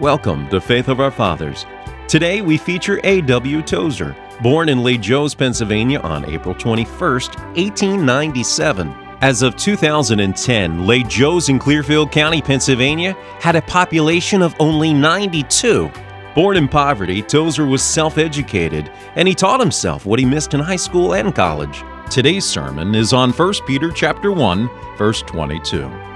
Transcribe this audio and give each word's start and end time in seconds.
Welcome 0.00 0.48
to 0.48 0.62
Faith 0.62 0.88
of 0.88 0.98
Our 0.98 1.10
Fathers. 1.10 1.66
Today 2.08 2.40
we 2.40 2.56
feature 2.56 3.02
A.W. 3.04 3.60
Tozer, 3.60 4.16
born 4.42 4.70
in 4.70 4.82
La 4.82 4.92
Jose, 4.96 5.36
Pennsylvania 5.36 6.00
on 6.00 6.24
April 6.24 6.54
21, 6.54 6.88
1897. 6.98 8.94
As 9.20 9.42
of 9.42 9.56
2010, 9.56 10.86
La 10.86 11.02
Jose 11.04 11.52
in 11.52 11.58
Clearfield 11.58 12.10
County, 12.10 12.40
Pennsylvania 12.40 13.12
had 13.40 13.56
a 13.56 13.62
population 13.62 14.40
of 14.40 14.54
only 14.58 14.94
92. 14.94 15.92
Born 16.34 16.56
in 16.56 16.66
poverty, 16.66 17.20
Tozer 17.20 17.66
was 17.66 17.82
self 17.82 18.16
educated 18.16 18.90
and 19.16 19.28
he 19.28 19.34
taught 19.34 19.60
himself 19.60 20.06
what 20.06 20.18
he 20.18 20.24
missed 20.24 20.54
in 20.54 20.60
high 20.60 20.76
school 20.76 21.12
and 21.12 21.34
college. 21.34 21.84
Today's 22.10 22.46
sermon 22.46 22.94
is 22.94 23.12
on 23.12 23.32
1 23.32 23.52
Peter 23.66 23.90
chapter 23.90 24.32
1, 24.32 24.70
verse 24.96 25.20
22. 25.20 26.09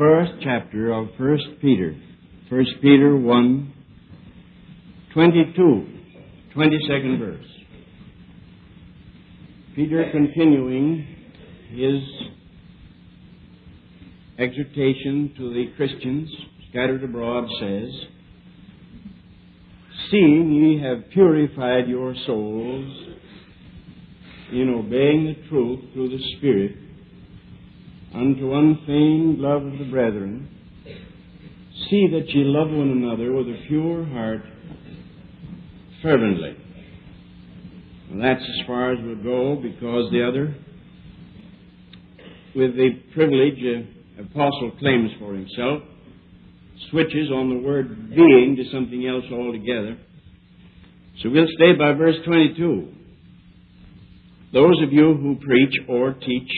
First 0.00 0.32
chapter 0.42 0.92
of 0.92 1.08
1 1.18 1.58
Peter, 1.60 1.94
1 2.48 2.64
Peter 2.80 3.14
1, 3.18 3.72
22, 5.12 5.88
22nd 6.56 7.18
verse. 7.18 7.44
Peter 9.76 10.08
continuing 10.10 11.06
his 11.68 12.00
exhortation 14.38 15.34
to 15.36 15.52
the 15.52 15.70
Christians 15.76 16.30
scattered 16.70 17.04
abroad 17.04 17.46
says, 17.60 17.90
Seeing 20.10 20.50
ye 20.50 20.82
have 20.82 21.10
purified 21.10 21.88
your 21.88 22.14
souls 22.24 22.90
in 24.50 24.74
obeying 24.78 25.26
the 25.26 25.48
truth 25.50 25.80
through 25.92 26.08
the 26.08 26.24
Spirit 26.38 26.89
unto 28.14 28.54
unfeigned 28.54 29.38
love 29.38 29.64
of 29.64 29.78
the 29.78 29.88
brethren, 29.90 30.48
see 31.88 32.08
that 32.12 32.28
ye 32.28 32.44
love 32.44 32.70
one 32.70 32.90
another 32.90 33.32
with 33.32 33.46
a 33.46 33.58
pure 33.68 34.04
heart 34.06 34.42
fervently. 36.02 36.56
That's 38.12 38.42
as 38.42 38.66
far 38.66 38.92
as 38.92 38.98
we'll 39.02 39.22
go 39.22 39.56
because 39.56 40.10
the 40.10 40.26
other, 40.26 40.54
with 42.56 42.74
the 42.74 42.90
privilege 43.14 43.58
uh, 43.62 44.22
apostle 44.22 44.72
claims 44.80 45.12
for 45.18 45.32
himself, 45.32 45.82
switches 46.90 47.30
on 47.30 47.50
the 47.50 47.66
word 47.66 48.10
being 48.10 48.56
to 48.56 48.64
something 48.72 49.06
else 49.06 49.24
altogether. 49.32 49.96
So 51.22 51.30
we'll 51.30 51.46
stay 51.54 51.74
by 51.78 51.92
verse 51.92 52.16
22. 52.24 52.88
Those 54.52 54.82
of 54.82 54.92
you 54.92 55.14
who 55.14 55.36
preach 55.36 55.74
or 55.88 56.14
teach 56.14 56.50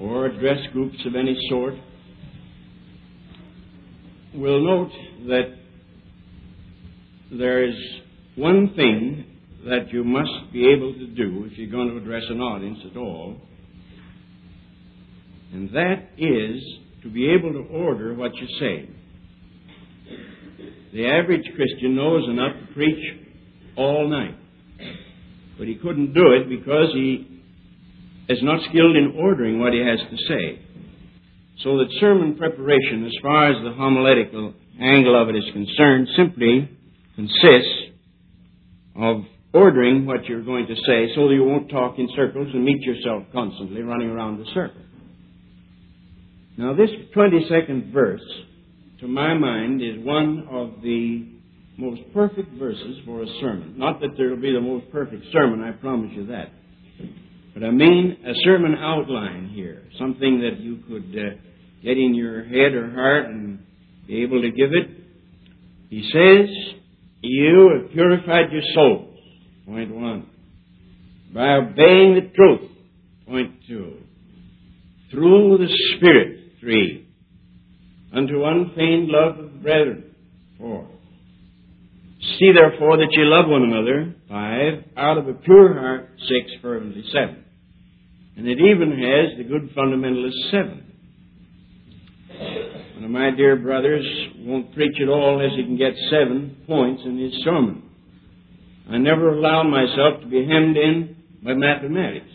or 0.00 0.26
address 0.26 0.58
groups 0.72 0.96
of 1.06 1.14
any 1.16 1.36
sort 1.48 1.74
will 4.34 4.64
note 4.64 4.92
that 5.26 5.56
there 7.32 7.64
is 7.64 7.74
one 8.36 8.72
thing 8.74 9.24
that 9.66 9.92
you 9.92 10.04
must 10.04 10.52
be 10.52 10.68
able 10.68 10.92
to 10.94 11.06
do 11.08 11.48
if 11.50 11.58
you're 11.58 11.70
going 11.70 11.90
to 11.90 11.96
address 11.96 12.22
an 12.30 12.40
audience 12.40 12.78
at 12.90 12.96
all, 12.96 13.36
and 15.52 15.70
that 15.70 16.10
is 16.16 16.62
to 17.02 17.10
be 17.10 17.30
able 17.30 17.52
to 17.52 17.68
order 17.72 18.14
what 18.14 18.34
you 18.36 18.46
say. 18.60 18.88
The 20.92 21.06
average 21.06 21.44
Christian 21.56 21.96
knows 21.96 22.28
enough 22.28 22.52
to 22.60 22.74
preach 22.74 23.04
all 23.76 24.08
night, 24.08 24.36
but 25.58 25.66
he 25.66 25.74
couldn't 25.74 26.14
do 26.14 26.32
it 26.32 26.48
because 26.48 26.92
he 26.94 27.37
is 28.28 28.42
not 28.42 28.60
skilled 28.68 28.96
in 28.96 29.16
ordering 29.18 29.58
what 29.58 29.72
he 29.72 29.80
has 29.80 29.98
to 29.98 30.16
say. 30.28 30.60
So 31.62 31.78
that 31.78 31.88
sermon 31.98 32.36
preparation, 32.36 33.04
as 33.06 33.12
far 33.22 33.50
as 33.50 33.62
the 33.64 33.72
homiletical 33.72 34.54
angle 34.80 35.20
of 35.20 35.28
it 35.28 35.36
is 35.36 35.44
concerned, 35.52 36.08
simply 36.16 36.70
consists 37.16 37.90
of 38.94 39.22
ordering 39.52 40.06
what 40.06 40.24
you're 40.26 40.44
going 40.44 40.66
to 40.66 40.76
say 40.86 41.12
so 41.14 41.28
that 41.28 41.34
you 41.34 41.44
won't 41.44 41.70
talk 41.70 41.98
in 41.98 42.08
circles 42.14 42.48
and 42.52 42.64
meet 42.64 42.82
yourself 42.82 43.24
constantly 43.32 43.82
running 43.82 44.10
around 44.10 44.38
the 44.38 44.44
circle. 44.54 44.82
Now, 46.56 46.74
this 46.74 46.90
22nd 47.14 47.92
verse, 47.92 48.22
to 49.00 49.08
my 49.08 49.34
mind, 49.34 49.80
is 49.82 50.04
one 50.04 50.46
of 50.50 50.82
the 50.82 51.26
most 51.76 52.02
perfect 52.12 52.52
verses 52.58 52.98
for 53.06 53.22
a 53.22 53.26
sermon. 53.40 53.74
Not 53.78 54.00
that 54.00 54.16
there 54.16 54.30
will 54.30 54.42
be 54.42 54.52
the 54.52 54.60
most 54.60 54.90
perfect 54.90 55.24
sermon, 55.32 55.62
I 55.62 55.72
promise 55.72 56.10
you 56.14 56.26
that. 56.26 56.50
But 57.58 57.66
I 57.66 57.70
mean 57.72 58.18
a 58.24 58.34
sermon 58.44 58.76
outline 58.76 59.48
here, 59.48 59.82
something 59.98 60.42
that 60.42 60.60
you 60.60 60.76
could 60.86 61.10
uh, 61.18 61.34
get 61.82 61.98
in 61.98 62.14
your 62.14 62.44
head 62.44 62.72
or 62.72 62.88
heart 62.92 63.26
and 63.26 63.58
be 64.06 64.22
able 64.22 64.42
to 64.42 64.50
give 64.52 64.70
it. 64.72 64.88
He 65.90 66.02
says, 66.12 66.48
You 67.20 67.80
have 67.80 67.90
purified 67.90 68.52
your 68.52 68.62
souls, 68.74 69.18
point 69.66 69.92
one, 69.92 70.30
by 71.34 71.54
obeying 71.54 72.14
the 72.14 72.30
truth, 72.32 72.70
point 73.26 73.54
two, 73.66 73.96
through 75.10 75.58
the 75.58 75.96
Spirit, 75.96 76.52
three, 76.60 77.08
unto 78.14 78.44
unfeigned 78.44 79.08
love 79.08 79.36
of 79.40 79.62
brethren, 79.64 80.14
four. 80.58 80.86
See 82.20 82.52
therefore 82.52 82.98
that 82.98 83.08
ye 83.10 83.24
love 83.24 83.48
one 83.48 83.64
another, 83.64 84.14
five, 84.28 84.84
out 84.96 85.18
of 85.18 85.26
a 85.26 85.34
pure 85.34 85.74
heart, 85.74 86.08
six, 86.20 86.52
fervently, 86.62 87.02
seven. 87.12 87.46
And 88.38 88.46
it 88.46 88.60
even 88.60 88.92
has 88.92 89.36
the 89.36 89.42
good 89.42 89.74
fundamentalist 89.74 90.50
seven. 90.52 90.84
One 92.94 93.04
of 93.04 93.10
my 93.10 93.32
dear 93.36 93.56
brothers 93.56 94.06
won't 94.38 94.72
preach 94.74 94.94
at 95.02 95.08
all 95.08 95.40
unless 95.40 95.56
he 95.56 95.64
can 95.64 95.76
get 95.76 95.94
seven 96.08 96.56
points 96.64 97.02
in 97.04 97.18
his 97.18 97.32
sermon. 97.42 97.82
I 98.88 98.98
never 98.98 99.34
allow 99.34 99.64
myself 99.64 100.20
to 100.20 100.26
be 100.28 100.46
hemmed 100.46 100.76
in 100.76 101.16
by 101.42 101.54
mathematics. 101.54 102.30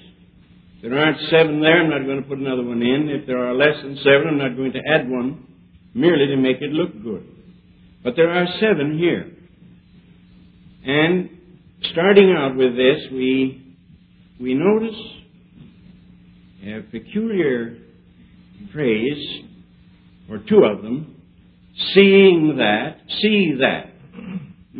If 0.81 0.91
there 0.91 0.99
aren't 0.99 1.21
seven 1.29 1.61
there, 1.61 1.81
I'm 1.81 1.89
not 1.89 2.05
going 2.05 2.21
to 2.21 2.27
put 2.27 2.37
another 2.37 2.65
one 2.65 2.81
in. 2.81 3.07
If 3.09 3.25
there 3.25 3.47
are 3.47 3.53
less 3.53 3.81
than 3.81 3.95
seven, 4.03 4.27
I'm 4.27 4.37
not 4.37 4.57
going 4.57 4.73
to 4.73 4.81
add 4.85 5.09
one 5.09 5.47
merely 5.93 6.27
to 6.27 6.35
make 6.35 6.57
it 6.61 6.71
look 6.71 7.01
good. 7.01 7.25
But 8.03 8.17
there 8.17 8.29
are 8.29 8.45
seven 8.59 8.97
here. 8.97 9.31
And 10.85 11.29
starting 11.93 12.35
out 12.37 12.57
with 12.57 12.75
this, 12.75 13.03
we, 13.09 13.77
we 14.41 14.53
notice 14.53 14.99
a 16.65 16.81
peculiar 16.91 17.77
phrase, 18.71 19.43
or 20.29 20.39
two 20.49 20.63
of 20.63 20.81
them, 20.81 21.21
seeing 21.93 22.55
that, 22.57 22.97
see 23.21 23.55
that. 23.59 23.89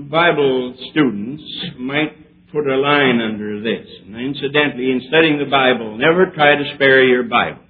Bible 0.10 0.76
students 0.92 1.44
might 1.78 2.52
put 2.52 2.68
a 2.68 2.78
line 2.78 3.20
under 3.22 3.62
this. 3.62 3.88
And 4.06 4.16
incidentally, 4.16 4.92
in 4.92 5.02
studying 5.08 5.40
the 5.40 5.50
Bible, 5.50 5.98
never 5.98 6.32
try 6.34 6.56
to 6.56 6.76
spare 6.76 7.04
your 7.04 7.24
Bible. 7.24 7.62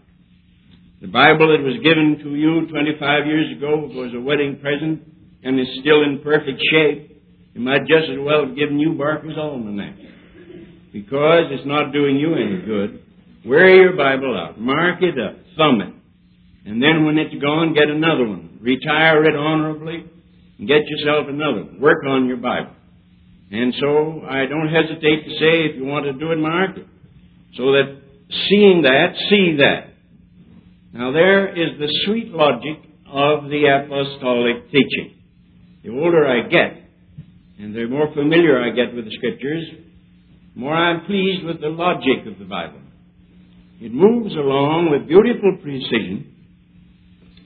The 1.02 1.08
Bible 1.08 1.50
that 1.52 1.64
was 1.64 1.84
given 1.84 2.20
to 2.24 2.36
you 2.36 2.68
25 2.68 3.28
years 3.28 3.58
ago 3.58 3.90
was 3.92 4.14
a 4.16 4.22
wedding 4.22 4.60
present 4.62 5.04
and 5.44 5.60
is 5.60 5.68
still 5.82 6.04
in 6.04 6.22
perfect 6.24 6.62
shape. 6.72 7.22
You 7.54 7.62
might 7.62 7.86
just 7.88 8.10
as 8.10 8.18
well 8.20 8.46
have 8.46 8.56
given 8.56 8.80
you 8.80 8.94
Barker's 8.94 9.38
Almanac 9.38 9.96
because 10.94 11.52
it's 11.52 11.68
not 11.68 11.92
doing 11.92 12.18
you 12.18 12.36
any 12.36 12.62
good. 12.66 13.03
Wear 13.46 13.76
your 13.76 13.98
Bible 13.98 14.38
out, 14.38 14.60
mark 14.60 15.02
it 15.02 15.20
up, 15.20 15.36
thumb 15.58 15.82
it, 15.82 15.94
and 16.66 16.82
then 16.82 17.06
when 17.06 17.18
it's 17.18 17.36
gone, 17.42 17.74
get 17.74 17.90
another 17.90 18.26
one. 18.26 18.60
Retire 18.62 19.26
it 19.26 19.36
honorably 19.36 20.06
and 20.58 20.68
get 20.68 20.88
yourself 20.88 21.28
another 21.28 21.66
one. 21.66 21.82
Work 21.82 22.06
on 22.08 22.28
your 22.28 22.38
Bible. 22.38 22.72
And 23.52 23.74
so 23.80 24.22
I 24.28 24.46
don't 24.46 24.70
hesitate 24.70 25.26
to 25.26 25.30
say 25.32 25.66
if 25.68 25.76
you 25.76 25.86
want 25.86 26.06
to 26.06 26.14
do 26.14 26.32
it, 26.32 26.38
mark 26.38 26.78
it. 26.78 26.88
So 27.58 27.74
that 27.74 28.00
seeing 28.50 28.84
that, 28.84 29.14
see 29.30 29.58
that. 29.58 29.90
Now 30.94 31.12
there 31.12 31.50
is 31.50 31.78
the 31.80 31.88
sweet 32.06 32.30
logic 32.30 32.80
of 33.08 33.50
the 33.50 33.66
apostolic 33.66 34.72
teaching. 34.72 35.16
The 35.84 35.90
older 35.90 36.26
I 36.26 36.48
get, 36.48 36.82
and 37.60 37.76
the 37.76 37.88
more 37.88 38.14
familiar 38.14 38.64
I 38.64 38.70
get 38.70 38.96
with 38.96 39.06
the 39.06 39.12
Scriptures, 39.18 39.66
the 40.56 40.60
more 40.60 40.74
I'm 40.74 41.06
pleased 41.06 41.44
with 41.44 41.60
the 41.60 41.68
logic 41.68 42.26
of 42.26 42.40
the 42.40 42.46
Bible. 42.46 42.80
It 43.82 43.94
moves 43.94 44.34
along 44.36 44.92
with 44.92 45.08
beautiful 45.08 45.58
precision, 45.62 46.30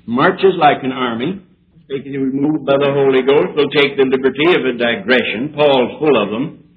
marches 0.05 0.55
like 0.59 0.83
an 0.83 0.91
army. 0.91 1.43
Speaking 1.87 2.19
of 2.19 2.33
moved 2.35 2.67
by 2.67 2.75
the 2.75 2.91
Holy 2.91 3.23
Ghost, 3.23 3.55
They'll 3.55 3.71
take 3.71 3.95
the 3.95 4.03
liberty 4.03 4.59
of 4.59 4.67
a 4.67 4.75
digression. 4.75 5.55
Paul's 5.55 6.03
full 6.03 6.17
of 6.19 6.27
them. 6.29 6.67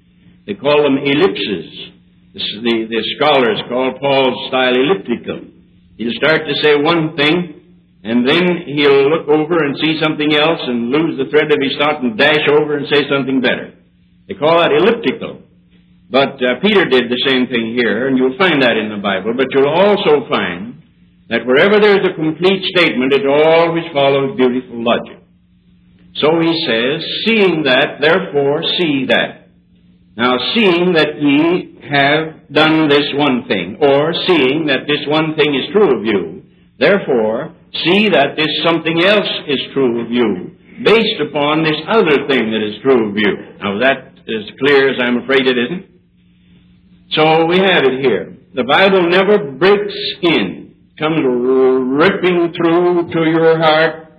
They 0.47 0.55
call 0.55 0.81
them 0.83 0.97
ellipses. 0.97 1.91
The, 2.33 2.87
the 2.87 3.03
scholars 3.19 3.59
call 3.67 3.99
Paul's 3.99 4.47
style 4.47 4.71
elliptical. 4.71 5.51
He'll 5.97 6.15
start 6.15 6.47
to 6.47 6.55
say 6.63 6.79
one 6.79 7.15
thing, 7.19 7.35
and 8.03 8.23
then 8.23 8.65
he'll 8.71 9.11
look 9.11 9.27
over 9.27 9.59
and 9.61 9.75
see 9.83 9.99
something 10.01 10.31
else 10.33 10.63
and 10.63 10.89
lose 10.89 11.19
the 11.19 11.29
thread 11.29 11.51
of 11.51 11.59
his 11.61 11.75
thought 11.77 12.01
and 12.01 12.17
dash 12.17 12.47
over 12.49 12.77
and 12.77 12.87
say 12.87 13.03
something 13.11 13.41
better. 13.41 13.75
They 14.27 14.33
call 14.33 14.57
that 14.57 14.71
elliptical. 14.71 15.43
But 16.11 16.43
uh, 16.43 16.59
Peter 16.61 16.83
did 16.83 17.07
the 17.07 17.23
same 17.25 17.47
thing 17.47 17.71
here, 17.71 18.07
and 18.07 18.17
you'll 18.17 18.37
find 18.37 18.61
that 18.61 18.75
in 18.75 18.91
the 18.91 18.99
Bible. 18.99 19.31
But 19.31 19.47
you'll 19.55 19.71
also 19.71 20.27
find 20.27 20.83
that 21.29 21.47
wherever 21.47 21.79
there's 21.79 22.03
a 22.03 22.13
complete 22.19 22.67
statement, 22.75 23.15
it 23.15 23.23
always 23.23 23.87
follows 23.95 24.35
beautiful 24.35 24.83
logic. 24.83 25.23
So 26.19 26.35
he 26.43 26.51
says, 26.67 26.99
seeing 27.23 27.63
that, 27.63 28.03
therefore 28.03 28.61
see 28.77 29.07
that. 29.07 29.47
Now, 30.17 30.35
seeing 30.53 30.91
that 30.99 31.15
ye 31.15 31.79
have 31.87 32.51
done 32.51 32.89
this 32.89 33.07
one 33.15 33.47
thing, 33.47 33.79
or 33.79 34.11
seeing 34.27 34.67
that 34.67 34.83
this 34.91 35.07
one 35.07 35.39
thing 35.39 35.55
is 35.55 35.71
true 35.71 35.97
of 35.97 36.03
you, 36.03 36.43
therefore 36.77 37.55
see 37.87 38.09
that 38.09 38.35
this 38.35 38.51
something 38.67 38.99
else 38.99 39.31
is 39.47 39.59
true 39.73 40.03
of 40.03 40.11
you, 40.11 40.59
based 40.83 41.23
upon 41.23 41.63
this 41.63 41.79
other 41.87 42.27
thing 42.27 42.51
that 42.51 42.59
is 42.67 42.83
true 42.83 43.09
of 43.09 43.15
you. 43.15 43.55
Now, 43.63 43.79
that 43.79 44.11
is 44.27 44.51
clear 44.59 44.91
as 44.91 44.99
I'm 44.99 45.23
afraid 45.23 45.47
it 45.47 45.55
isn't. 45.55 45.90
So 47.11 47.45
we 47.45 47.57
have 47.57 47.83
it 47.83 47.99
here. 48.01 48.37
The 48.55 48.63
Bible 48.63 49.09
never 49.09 49.51
breaks 49.51 49.95
in, 50.21 50.75
comes 50.97 51.19
ripping 51.23 52.53
through 52.55 53.11
to 53.11 53.19
your 53.29 53.57
heart 53.59 54.13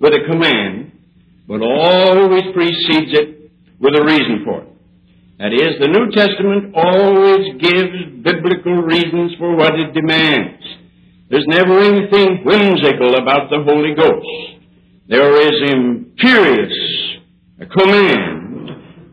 with 0.00 0.12
a 0.14 0.26
command, 0.30 0.92
but 1.46 1.62
always 1.62 2.42
precedes 2.54 3.14
it 3.14 3.50
with 3.80 3.94
a 3.94 4.04
reason 4.04 4.42
for 4.44 4.62
it. 4.62 4.68
That 5.38 5.52
is, 5.52 5.78
the 5.80 5.88
New 5.88 6.10
Testament 6.10 6.74
always 6.74 7.54
gives 7.60 8.22
biblical 8.22 8.82
reasons 8.82 9.32
for 9.38 9.56
what 9.56 9.74
it 9.74 9.92
demands. 9.92 10.62
There's 11.30 11.46
never 11.48 11.80
anything 11.80 12.44
whimsical 12.44 13.16
about 13.16 13.50
the 13.50 13.62
Holy 13.64 13.94
Ghost. 13.94 14.26
There 15.08 15.40
is 15.40 15.70
imperious 15.70 16.72
command, 17.72 18.43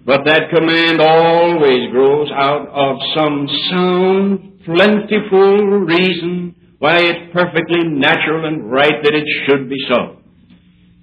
but 0.06 0.26
that 0.26 0.50
command 0.50 1.00
always 1.00 1.92
grows 1.92 2.30
out 2.34 2.68
of 2.68 2.98
some 3.16 3.48
sound, 3.70 4.60
plentiful 4.66 5.86
reason 5.86 6.56
why 6.80 6.98
it's 6.98 7.32
perfectly 7.32 7.86
natural 7.86 8.46
and 8.46 8.72
right 8.72 9.04
that 9.04 9.14
it 9.14 9.28
should 9.46 9.70
be 9.70 9.78
so. 9.88 10.18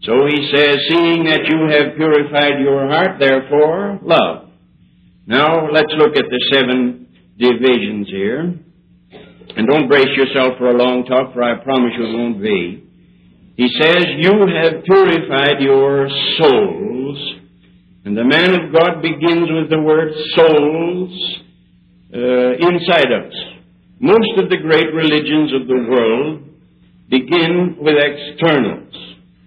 So 0.03 0.27
he 0.27 0.51
says, 0.55 0.79
seeing 0.89 1.25
that 1.25 1.47
you 1.47 1.71
have 1.71 1.97
purified 1.97 2.61
your 2.61 2.89
heart, 2.89 3.19
therefore 3.21 4.01
love. 4.03 4.49
Now 5.27 5.71
let's 5.71 5.93
look 5.97 6.17
at 6.17 6.25
the 6.31 6.41
seven 6.53 7.09
divisions 7.39 8.09
here. 8.09 8.59
And 9.57 9.67
don't 9.67 9.89
brace 9.89 10.11
yourself 10.17 10.59
for 10.59 10.71
a 10.71 10.77
long 10.77 11.05
talk, 11.05 11.35
for 11.35 11.43
I 11.43 11.63
promise 11.63 11.93
you 11.99 12.07
it 12.07 12.17
won't 12.17 12.43
be. 12.43 12.85
He 13.57 13.69
says, 13.81 14.05
You 14.19 14.33
have 14.47 14.85
purified 14.85 15.61
your 15.61 16.09
souls. 16.39 17.38
And 18.09 18.17
the 18.17 18.25
man 18.25 18.55
of 18.57 18.73
God 18.73 19.03
begins 19.03 19.53
with 19.53 19.69
the 19.69 19.83
word 19.85 20.09
souls 20.33 21.13
uh, 22.09 22.57
inside 22.57 23.13
us. 23.13 23.35
Most 24.01 24.33
of 24.39 24.49
the 24.49 24.57
great 24.57 24.95
religions 24.95 25.53
of 25.53 25.69
the 25.69 25.85
world 25.93 26.41
begin 27.11 27.77
with 27.79 27.97
externals. 28.01 28.95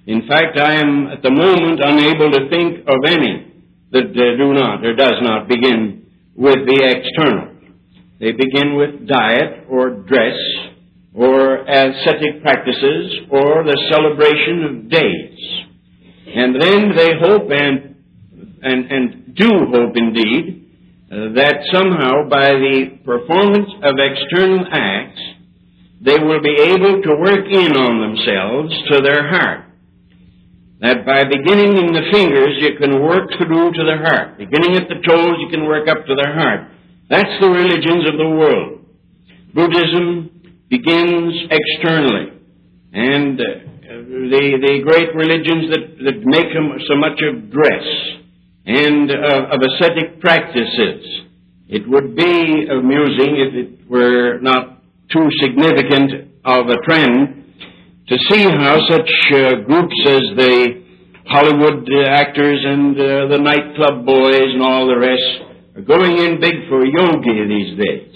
In 0.06 0.28
fact, 0.28 0.60
I 0.60 0.76
am 0.76 1.08
at 1.08 1.24
the 1.24 1.32
moment 1.32 1.82
unable 1.82 2.30
to 2.38 2.50
think 2.52 2.86
of 2.86 3.02
any 3.08 3.66
that 3.94 4.14
uh, 4.14 4.38
do 4.38 4.54
not 4.54 4.86
or 4.86 4.94
does 4.94 5.18
not 5.24 5.48
begin 5.48 6.06
with 6.36 6.62
the 6.68 6.86
external. 6.86 7.58
They 8.20 8.32
begin 8.32 8.76
with 8.78 9.08
diet 9.08 9.66
or 9.72 10.06
dress 10.06 10.38
or 11.16 11.66
ascetic 11.66 12.44
practices 12.44 13.26
or 13.32 13.64
the 13.64 13.90
celebration 13.90 14.64
of 14.70 14.90
days. 14.92 15.62
And 16.36 16.62
then 16.62 16.96
they 16.96 17.10
hope 17.20 17.50
and, 17.50 17.91
and, 18.62 18.92
and 18.92 19.36
do 19.36 19.50
hope 19.72 19.96
indeed 19.96 20.62
uh, 21.12 21.36
that 21.36 21.60
somehow 21.74 22.30
by 22.30 22.56
the 22.56 23.04
performance 23.04 23.68
of 23.84 24.00
external 24.00 24.64
acts, 24.72 25.20
they 26.00 26.18
will 26.18 26.42
be 26.42 26.56
able 26.56 27.02
to 27.04 27.12
work 27.20 27.46
in 27.52 27.76
on 27.76 28.00
themselves 28.00 28.72
to 28.92 29.02
their 29.04 29.28
heart. 29.28 29.66
That 30.80 31.06
by 31.06 31.26
beginning 31.26 31.78
in 31.78 31.94
the 31.94 32.08
fingers, 32.12 32.58
you 32.58 32.80
can 32.80 33.04
work 33.04 33.30
through 33.38 33.72
to 33.74 33.84
the 33.84 33.98
heart. 34.08 34.38
Beginning 34.38 34.78
at 34.78 34.88
the 34.88 35.04
toes, 35.06 35.36
you 35.44 35.50
can 35.52 35.66
work 35.66 35.88
up 35.90 36.06
to 36.08 36.16
the 36.16 36.32
heart. 36.32 36.72
That's 37.10 37.36
the 37.42 37.50
religions 37.50 38.08
of 38.08 38.18
the 38.18 38.30
world. 38.30 38.86
Buddhism 39.54 40.32
begins 40.70 41.34
externally. 41.52 42.40
And 42.94 43.36
uh, 43.36 43.44
the, 44.32 44.44
the 44.64 44.80
great 44.82 45.14
religions 45.14 45.70
that, 45.76 45.84
that 46.08 46.18
make 46.24 46.50
so 46.88 46.96
much 46.96 47.20
of 47.20 47.52
dress 47.52 48.21
and 48.66 49.12
uh, 49.12 49.54
of 49.54 49.60
ascetic 49.62 50.20
practices. 50.20 51.22
It 51.68 51.88
would 51.88 52.16
be 52.16 52.68
amusing 52.70 53.38
if 53.40 53.54
it 53.54 53.90
were 53.90 54.40
not 54.40 54.84
too 55.12 55.28
significant 55.42 56.32
of 56.44 56.68
a 56.68 56.78
trend 56.86 57.42
to 58.08 58.18
see 58.30 58.44
how 58.44 58.78
such 58.90 59.10
uh, 59.34 59.62
groups 59.66 59.96
as 60.06 60.22
the 60.36 60.82
Hollywood 61.28 61.88
actors 62.08 62.60
and 62.66 62.96
uh, 62.96 63.28
the 63.28 63.38
nightclub 63.38 64.06
boys 64.06 64.52
and 64.54 64.62
all 64.62 64.88
the 64.88 64.98
rest 64.98 65.52
are 65.76 65.82
going 65.82 66.18
in 66.18 66.42
big 66.42 66.68
for 66.68 66.86
yogi 66.86 67.46
these 67.48 67.78
days. 67.80 68.12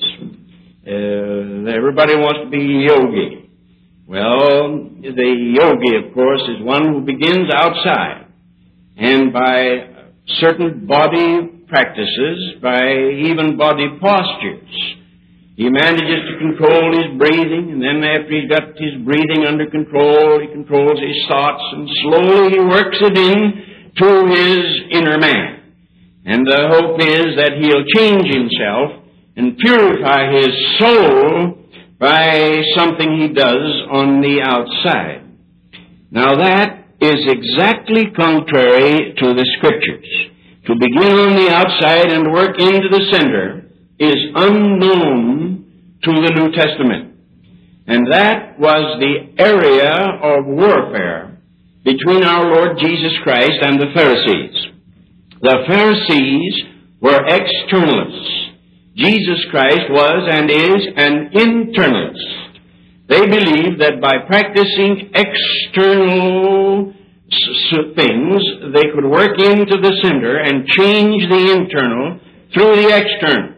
Uh, 0.85 1.71
everybody 1.71 2.15
wants 2.15 2.43
to 2.43 2.49
be 2.49 2.85
yogi. 2.85 3.49
Well, 4.05 4.85
the 5.01 5.55
yogi, 5.57 5.95
of 5.95 6.13
course, 6.13 6.41
is 6.41 6.61
one 6.61 6.93
who 6.93 7.01
begins 7.01 7.49
outside. 7.53 8.27
And 8.97 9.33
by 9.33 9.94
certain 10.27 10.85
body 10.85 11.63
practices, 11.67 12.55
by 12.61 12.81
even 13.25 13.57
body 13.57 13.87
postures, 14.01 14.95
he 15.55 15.69
manages 15.69 16.19
to 16.27 16.37
control 16.37 16.91
his 16.91 17.17
breathing, 17.17 17.71
and 17.71 17.81
then 17.81 18.03
after 18.03 18.29
he's 18.29 18.49
got 18.49 18.75
his 18.77 18.99
breathing 19.05 19.45
under 19.47 19.65
control, 19.69 20.39
he 20.41 20.47
controls 20.47 20.99
his 20.99 21.15
thoughts, 21.29 21.63
and 21.71 21.89
slowly 22.03 22.51
he 22.51 22.59
works 22.59 22.97
it 22.99 23.17
in 23.17 23.63
to 23.95 24.27
his 24.27 24.99
inner 24.99 25.17
man. 25.17 25.63
And 26.25 26.45
the 26.45 26.67
hope 26.67 26.99
is 26.99 27.37
that 27.37 27.53
he'll 27.61 27.85
change 27.95 28.27
himself 28.27 29.05
and 29.37 29.57
purify 29.57 30.33
his 30.33 30.51
soul 30.79 31.65
by 31.99 32.61
something 32.75 33.21
he 33.21 33.29
does 33.29 33.83
on 33.91 34.21
the 34.21 34.41
outside. 34.41 35.21
Now 36.11 36.35
that 36.35 36.74
is 37.01 37.19
exactly 37.27 38.11
contrary 38.15 39.13
to 39.17 39.33
the 39.33 39.45
scriptures. 39.57 40.07
To 40.67 40.73
begin 40.75 41.13
on 41.13 41.35
the 41.35 41.49
outside 41.51 42.11
and 42.11 42.31
work 42.31 42.59
into 42.59 42.89
the 42.89 43.05
center 43.11 43.69
is 43.99 44.17
unknown 44.35 45.65
to 46.03 46.11
the 46.11 46.31
New 46.35 46.51
Testament. 46.51 47.15
And 47.87 48.11
that 48.11 48.59
was 48.59 48.99
the 48.99 49.41
area 49.41 49.93
of 50.23 50.45
warfare 50.45 51.37
between 51.83 52.23
our 52.23 52.45
Lord 52.49 52.79
Jesus 52.79 53.13
Christ 53.23 53.61
and 53.61 53.79
the 53.79 53.93
Pharisees. 53.93 54.55
The 55.41 55.57
Pharisees 55.67 56.53
were 56.99 57.21
externalists. 57.27 58.31
Jesus 58.95 59.45
Christ 59.51 59.85
was 59.89 60.27
and 60.31 60.49
is 60.49 60.81
an 60.97 61.29
internalist. 61.35 62.44
They 63.07 63.21
believed 63.25 63.81
that 63.81 64.01
by 64.01 64.25
practicing 64.25 65.11
external 65.13 66.93
things, 67.95 68.41
they 68.73 68.89
could 68.93 69.05
work 69.05 69.39
into 69.39 69.77
the 69.77 69.93
center 70.01 70.37
and 70.37 70.65
change 70.67 71.29
the 71.29 71.53
internal 71.53 72.19
through 72.53 72.75
the 72.81 72.89
external. 72.95 73.53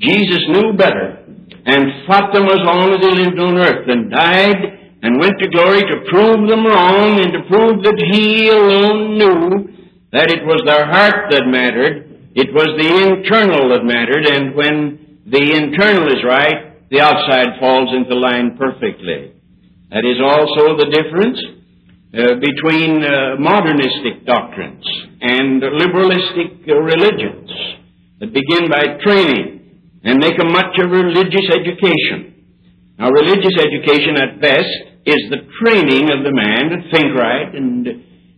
Jesus 0.00 0.40
knew 0.48 0.72
better 0.72 1.24
and 1.66 2.06
fought 2.06 2.32
them 2.32 2.46
as 2.46 2.58
long 2.64 2.94
as 2.94 3.00
he 3.00 3.10
lived 3.22 3.38
on 3.38 3.58
earth 3.58 3.86
and 3.88 4.10
died 4.10 4.78
and 5.02 5.20
went 5.20 5.38
to 5.38 5.48
glory 5.48 5.80
to 5.80 6.04
prove 6.10 6.48
them 6.48 6.66
wrong 6.66 7.20
and 7.20 7.32
to 7.32 7.42
prove 7.48 7.82
that 7.84 7.98
he 8.12 8.48
alone 8.48 9.18
knew 9.18 9.68
that 10.12 10.30
it 10.30 10.44
was 10.44 10.62
their 10.66 10.86
heart 10.86 11.30
that 11.30 11.46
mattered. 11.46 12.30
It 12.34 12.52
was 12.52 12.66
the 12.78 12.90
internal 13.08 13.68
that 13.70 13.84
mattered, 13.84 14.26
and 14.26 14.54
when 14.54 15.20
the 15.26 15.52
internal 15.52 16.08
is 16.08 16.22
right, 16.24 16.69
the 16.90 17.00
outside 17.00 17.58
falls 17.58 17.94
into 17.94 18.14
line 18.14 18.58
perfectly. 18.58 19.32
That 19.90 20.04
is 20.04 20.18
also 20.22 20.76
the 20.78 20.90
difference 20.90 21.38
uh, 22.10 22.38
between 22.42 23.02
uh, 23.02 23.38
modernistic 23.38 24.26
doctrines 24.26 24.82
and 25.20 25.62
liberalistic 25.62 26.66
uh, 26.66 26.74
religions 26.74 27.50
that 28.18 28.34
begin 28.34 28.68
by 28.68 28.98
training 29.02 29.78
and 30.02 30.18
make 30.18 30.34
a 30.40 30.44
much 30.44 30.74
of 30.82 30.90
religious 30.90 31.46
education. 31.54 32.34
Now, 32.98 33.10
religious 33.10 33.54
education 33.58 34.18
at 34.18 34.40
best 34.40 34.74
is 35.06 35.22
the 35.30 35.46
training 35.62 36.10
of 36.10 36.24
the 36.26 36.34
man 36.34 36.70
to 36.70 36.90
think 36.90 37.14
right 37.16 37.54
and, 37.54 37.86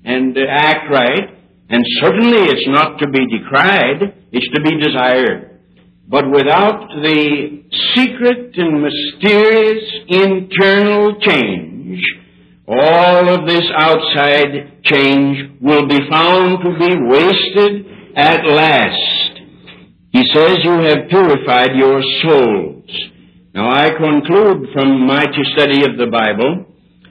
and 0.04 0.36
act 0.38 0.90
right 0.90 1.42
and 1.72 1.82
certainly 2.02 2.52
it's 2.52 2.68
not 2.68 2.98
to 2.98 3.08
be 3.08 3.24
decried, 3.32 4.28
it's 4.30 4.48
to 4.54 4.60
be 4.60 4.76
desired. 4.76 5.51
But 6.12 6.30
without 6.30 6.88
the 7.00 7.62
secret 7.96 8.52
and 8.54 8.82
mysterious 8.82 9.82
internal 10.08 11.18
change, 11.20 12.02
all 12.68 13.30
of 13.32 13.48
this 13.48 13.64
outside 13.74 14.84
change 14.84 15.56
will 15.62 15.88
be 15.88 16.00
found 16.10 16.58
to 16.64 16.70
be 16.78 16.96
wasted 17.08 17.86
at 18.14 18.44
last. 18.44 19.40
He 20.12 20.22
says, 20.34 20.58
You 20.62 20.84
have 20.84 21.08
purified 21.08 21.76
your 21.76 22.02
souls. 22.22 22.90
Now 23.54 23.72
I 23.72 23.88
conclude 23.96 24.68
from 24.74 25.06
my 25.06 25.24
study 25.56 25.80
of 25.88 25.96
the 25.96 26.10
Bible 26.12 26.66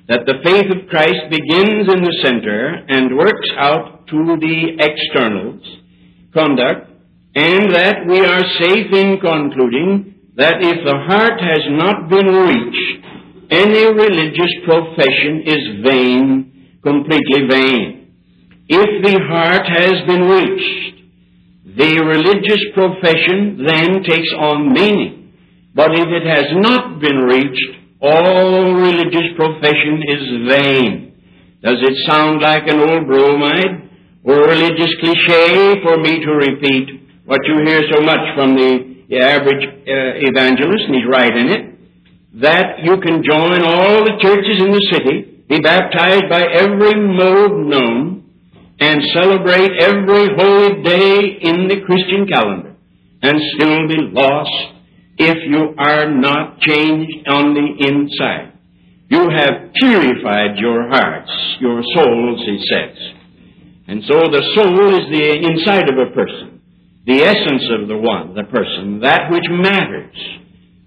that 0.10 0.28
the 0.28 0.38
faith 0.44 0.70
of 0.70 0.88
Christ 0.90 1.26
begins 1.32 1.92
in 1.92 2.04
the 2.04 2.20
center 2.22 2.86
and 2.88 3.18
works 3.18 3.50
out 3.58 4.06
to 4.10 4.38
the 4.40 4.78
externals, 4.78 5.64
conduct, 6.36 6.91
and 7.36 7.74
that 7.74 8.06
we 8.08 8.20
are 8.20 8.44
safe 8.60 8.92
in 8.92 9.20
concluding 9.22 10.16
that 10.36 10.60
if 10.60 10.84
the 10.84 10.98
heart 11.08 11.40
has 11.40 11.64
not 11.70 12.10
been 12.10 12.28
reached, 12.28 13.06
any 13.52 13.86
religious 13.88 14.54
profession 14.66 15.44
is 15.46 15.64
vain, 15.84 16.80
completely 16.84 17.48
vain. 17.48 18.12
If 18.68 19.04
the 19.04 19.20
heart 19.28 19.64
has 19.68 19.96
been 20.08 20.24
reached, 20.28 21.02
the 21.78 22.04
religious 22.04 22.64
profession 22.74 23.64
then 23.64 24.04
takes 24.04 24.32
on 24.40 24.74
meaning. 24.74 25.32
But 25.74 25.92
if 25.92 26.08
it 26.08 26.28
has 26.28 26.48
not 26.56 27.00
been 27.00 27.18
reached, 27.18 27.72
all 28.02 28.74
religious 28.76 29.32
profession 29.38 30.04
is 30.04 30.24
vain. 30.52 31.16
Does 31.64 31.80
it 31.80 31.96
sound 32.10 32.42
like 32.42 32.68
an 32.68 32.80
old 32.80 33.08
bromide 33.08 33.88
or 34.24 34.48
religious 34.48 34.96
cliche 35.00 35.80
for 35.84 35.98
me 35.98 36.20
to 36.20 36.32
repeat 36.32 37.01
what 37.32 37.48
you 37.48 37.64
hear 37.64 37.82
so 37.96 38.04
much 38.04 38.20
from 38.36 38.60
the 38.60 39.16
average 39.16 39.64
uh, 39.64 40.28
evangelist, 40.28 40.84
and 40.84 40.96
he's 40.96 41.08
right 41.08 41.32
in 41.32 41.48
it, 41.48 41.64
that 42.42 42.84
you 42.84 43.00
can 43.00 43.24
join 43.24 43.64
all 43.64 44.04
the 44.04 44.20
churches 44.20 44.60
in 44.60 44.76
the 44.76 44.86
city, 44.92 45.46
be 45.48 45.60
baptized 45.64 46.28
by 46.28 46.44
every 46.44 46.92
mode 46.92 47.72
known, 47.72 48.28
and 48.82 49.00
celebrate 49.14 49.72
every 49.80 50.28
holy 50.36 50.84
day 50.84 51.40
in 51.40 51.70
the 51.72 51.80
Christian 51.86 52.28
calendar 52.28 52.76
and 53.22 53.40
still 53.56 53.88
be 53.88 54.12
lost 54.12 54.76
if 55.18 55.38
you 55.48 55.74
are 55.78 56.12
not 56.12 56.60
changed 56.60 57.30
on 57.30 57.54
the 57.54 57.68
inside. 57.80 58.60
You 59.08 59.30
have 59.30 59.72
purified 59.80 60.58
your 60.58 60.90
hearts, 60.90 61.32
your 61.62 61.82
souls, 61.96 62.44
he 62.44 62.60
says. 62.68 62.98
And 63.88 64.04
so 64.04 64.20
the 64.20 64.44
soul 64.56 65.00
is 65.00 65.08
the 65.16 65.48
inside 65.48 65.88
of 65.88 65.96
a 65.96 66.12
person, 66.14 66.51
the 67.06 67.22
essence 67.24 67.66
of 67.82 67.88
the 67.88 67.98
one, 67.98 68.36
the 68.36 68.44
person, 68.44 69.00
that 69.02 69.32
which 69.32 69.46
matters, 69.50 70.16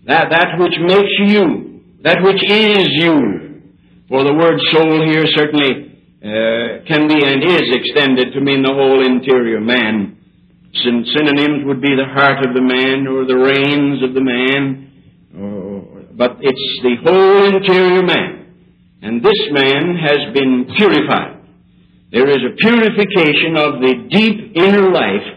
that, 0.06 0.30
that 0.30 0.54
which 0.58 0.74
makes 0.78 1.14
you, 1.26 1.82
that 2.02 2.22
which 2.22 2.42
is 2.42 2.86
you. 3.02 3.62
For 4.08 4.22
the 4.22 4.34
word 4.34 4.60
soul 4.70 5.02
here 5.08 5.24
certainly 5.34 5.90
uh, 6.22 6.84
can 6.86 7.08
be 7.08 7.18
and 7.18 7.42
is 7.42 7.66
extended 7.72 8.32
to 8.32 8.40
mean 8.40 8.62
the 8.62 8.72
whole 8.72 9.04
interior 9.04 9.60
man. 9.60 10.18
Syn- 10.84 11.06
synonyms 11.16 11.64
would 11.66 11.80
be 11.80 11.96
the 11.96 12.06
heart 12.12 12.46
of 12.46 12.54
the 12.54 12.62
man 12.62 13.06
or 13.06 13.24
the 13.26 13.36
reins 13.36 14.02
of 14.04 14.14
the 14.14 14.22
man, 14.22 14.84
but 16.16 16.38
it's 16.40 16.80
the 16.82 16.94
whole 17.02 17.56
interior 17.56 18.02
man. 18.02 18.54
And 19.02 19.22
this 19.22 19.40
man 19.50 19.96
has 19.98 20.32
been 20.32 20.66
purified. 20.76 21.42
There 22.12 22.28
is 22.28 22.38
a 22.46 22.54
purification 22.56 23.56
of 23.56 23.82
the 23.82 24.06
deep 24.08 24.56
inner 24.56 24.92
life 24.92 25.33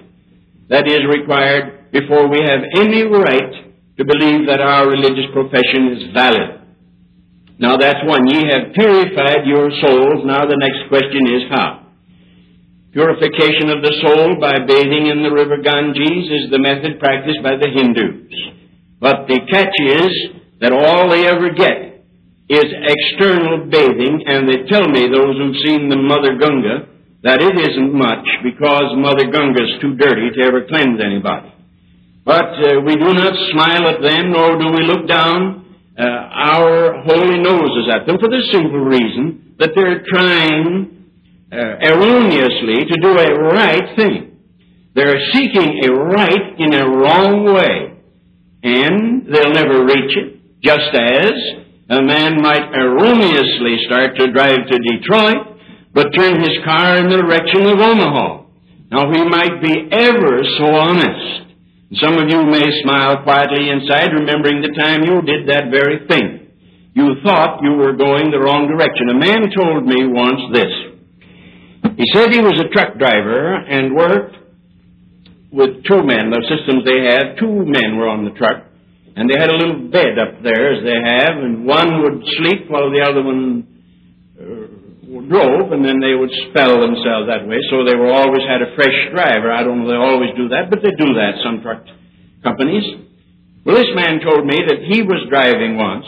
that 0.69 0.87
is 0.87 1.07
required 1.07 1.91
before 1.91 2.27
we 2.27 2.41
have 2.43 2.61
any 2.75 3.03
right 3.03 3.53
to 3.97 4.03
believe 4.05 4.47
that 4.47 4.61
our 4.61 4.89
religious 4.89 5.25
profession 5.33 5.97
is 5.97 6.13
valid. 6.13 6.61
Now 7.59 7.77
that's 7.77 8.03
one. 8.05 8.27
Ye 8.27 8.45
have 8.53 8.73
purified 8.73 9.47
your 9.47 9.71
souls. 9.81 10.21
Now 10.25 10.45
the 10.45 10.59
next 10.59 10.89
question 10.89 11.25
is 11.25 11.49
how? 11.49 11.87
Purification 12.91 13.69
of 13.69 13.81
the 13.81 13.93
soul 14.05 14.37
by 14.39 14.59
bathing 14.65 15.07
in 15.07 15.23
the 15.23 15.33
river 15.33 15.57
Ganges 15.61 16.29
is 16.29 16.49
the 16.51 16.59
method 16.59 16.99
practiced 16.99 17.41
by 17.41 17.57
the 17.57 17.69
Hindus. 17.69 18.33
But 18.99 19.27
the 19.27 19.41
catch 19.49 19.75
is 19.81 20.11
that 20.61 20.73
all 20.73 21.09
they 21.09 21.27
ever 21.27 21.49
get 21.53 22.05
is 22.49 22.65
external 22.65 23.67
bathing, 23.69 24.23
and 24.25 24.47
they 24.47 24.65
tell 24.71 24.87
me, 24.87 25.05
those 25.11 25.35
who've 25.37 25.61
seen 25.67 25.89
the 25.89 25.99
Mother 25.99 26.39
Gunga, 26.39 26.96
that 27.23 27.41
it 27.41 27.55
isn't 27.57 27.93
much 27.93 28.25
because 28.43 28.93
Mother 28.95 29.31
Gunga's 29.31 29.81
too 29.81 29.95
dirty 29.95 30.29
to 30.35 30.41
ever 30.45 30.65
cleanse 30.65 31.01
anybody. 31.01 31.53
But 32.25 32.59
uh, 32.59 32.81
we 32.85 32.95
do 32.95 33.13
not 33.13 33.33
smile 33.51 33.87
at 33.87 34.01
them, 34.01 34.31
nor 34.31 34.59
do 34.59 34.67
we 34.75 34.83
look 34.83 35.07
down 35.07 35.65
uh, 35.97 36.03
our 36.03 37.01
holy 37.03 37.39
noses 37.39 37.89
at 37.89 38.05
them 38.05 38.17
for 38.19 38.29
the 38.29 38.43
simple 38.51 38.85
reason 38.85 39.55
that 39.57 39.71
they're 39.73 40.03
trying 40.05 41.09
uh, 41.51 41.55
erroneously 41.81 42.85
to 42.85 42.95
do 43.01 43.17
a 43.17 43.33
right 43.55 43.95
thing. 43.95 44.37
They're 44.93 45.19
seeking 45.33 45.81
a 45.85 45.91
right 45.93 46.59
in 46.59 46.73
a 46.73 46.85
wrong 46.85 47.53
way, 47.53 47.97
and 48.63 49.25
they'll 49.31 49.53
never 49.53 49.85
reach 49.85 50.13
it, 50.17 50.61
just 50.61 50.93
as 50.93 51.33
a 51.89 52.01
man 52.01 52.41
might 52.41 52.73
erroneously 52.73 53.77
start 53.85 54.17
to 54.17 54.31
drive 54.31 54.67
to 54.67 54.77
Detroit, 54.77 55.56
but 55.93 56.13
turn 56.15 56.41
his 56.41 56.57
car 56.65 56.97
in 56.97 57.09
the 57.09 57.17
direction 57.17 57.65
of 57.65 57.79
Omaha. 57.79 58.43
Now, 58.91 59.11
he 59.11 59.23
might 59.27 59.61
be 59.61 59.89
ever 59.91 60.43
so 60.59 60.65
honest, 60.71 61.47
some 62.01 62.19
of 62.19 62.29
you 62.29 62.43
may 62.43 62.67
smile 62.83 63.23
quietly 63.23 63.69
inside, 63.69 64.11
remembering 64.11 64.61
the 64.61 64.75
time 64.75 65.03
you 65.03 65.21
did 65.23 65.47
that 65.47 65.71
very 65.71 66.07
thing. 66.07 66.51
You 66.93 67.15
thought 67.23 67.63
you 67.63 67.73
were 67.73 67.93
going 67.93 68.31
the 68.31 68.39
wrong 68.39 68.67
direction. 68.67 69.09
A 69.09 69.19
man 69.19 69.47
told 69.55 69.85
me 69.85 70.07
once 70.07 70.41
this. 70.51 70.73
He 71.95 72.05
said 72.13 72.31
he 72.31 72.41
was 72.41 72.59
a 72.59 72.67
truck 72.73 72.97
driver 72.97 73.55
and 73.55 73.95
worked 73.95 74.35
with 75.51 75.83
two 75.85 76.03
men. 76.03 76.31
The 76.31 76.43
systems 76.47 76.83
they 76.83 77.07
had, 77.07 77.37
two 77.39 77.63
men 77.63 77.97
were 77.97 78.09
on 78.09 78.25
the 78.25 78.31
truck. 78.31 78.67
And 79.15 79.29
they 79.29 79.39
had 79.39 79.49
a 79.49 79.57
little 79.57 79.89
bed 79.89 80.19
up 80.19 80.43
there, 80.43 80.75
as 80.75 80.83
they 80.83 80.93
have, 80.93 81.41
and 81.41 81.65
one 81.65 82.03
would 82.03 82.21
sleep 82.37 82.69
while 82.69 82.91
the 82.91 83.01
other 83.01 83.23
one 83.23 83.65
uh, 84.37 84.76
drove, 85.25 85.71
and 85.71 85.83
then 85.83 85.99
they 85.99 86.13
would 86.13 86.31
spell 86.49 86.77
themselves 86.77 87.25
that 87.31 87.47
way. 87.47 87.57
So 87.71 87.81
they 87.87 87.95
were 87.95 88.13
always 88.13 88.43
had 88.45 88.61
a 88.61 88.75
fresh 88.75 88.97
driver. 89.09 89.51
I 89.51 89.63
don't 89.63 89.81
know 89.81 89.89
they 89.89 89.97
always 89.97 90.35
do 90.37 90.49
that, 90.49 90.69
but 90.69 90.83
they 90.83 90.93
do 90.93 91.17
that, 91.17 91.41
some 91.43 91.61
truck 91.61 91.81
companies. 92.43 92.83
Well, 93.65 93.75
this 93.75 93.91
man 93.95 94.21
told 94.23 94.45
me 94.45 94.57
that 94.67 94.79
he 94.87 95.03
was 95.03 95.27
driving 95.29 95.75
once 95.77 96.05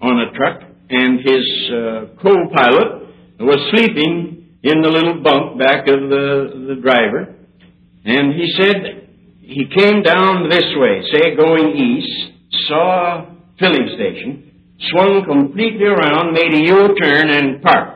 on 0.00 0.20
a 0.20 0.32
truck, 0.36 0.62
and 0.90 1.18
his 1.20 1.44
uh, 1.70 2.20
co-pilot 2.22 3.10
was 3.40 3.58
sleeping 3.74 4.58
in 4.62 4.82
the 4.82 4.88
little 4.88 5.22
bunk 5.22 5.58
back 5.58 5.88
of 5.88 5.98
the, 6.08 6.74
the 6.74 6.80
driver. 6.80 7.34
And 8.04 8.34
he 8.34 8.46
said 8.56 9.08
he 9.40 9.66
came 9.74 10.02
down 10.02 10.48
this 10.48 10.66
way, 10.76 11.02
say 11.12 11.34
going 11.34 11.74
east, 11.74 12.32
saw 12.68 13.18
a 13.18 13.36
filling 13.58 13.90
station, 13.94 14.52
swung 14.90 15.24
completely 15.26 15.86
around, 15.86 16.32
made 16.32 16.54
a 16.54 16.66
U-turn, 16.66 17.30
and 17.30 17.62
parked 17.62 17.91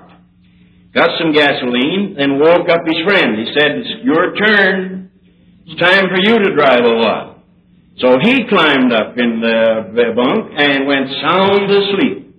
got 0.97 1.13
some 1.21 1.31
gasoline, 1.31 2.17
and 2.19 2.41
woke 2.41 2.73
up 2.73 2.81
his 2.89 2.97
friend. 3.05 3.37
He 3.37 3.53
said, 3.53 3.85
It's 3.85 3.93
your 4.03 4.35
turn. 4.35 5.13
It's 5.67 5.79
time 5.79 6.09
for 6.09 6.17
you 6.17 6.39
to 6.41 6.57
drive 6.57 6.85
a 6.85 6.97
lot. 6.97 7.45
So 8.01 8.17
he 8.23 8.49
climbed 8.49 8.93
up 8.93 9.13
in 9.17 9.41
the 9.41 10.13
bunk 10.17 10.53
and 10.57 10.87
went 10.87 11.09
sound 11.21 11.69
asleep. 11.69 12.35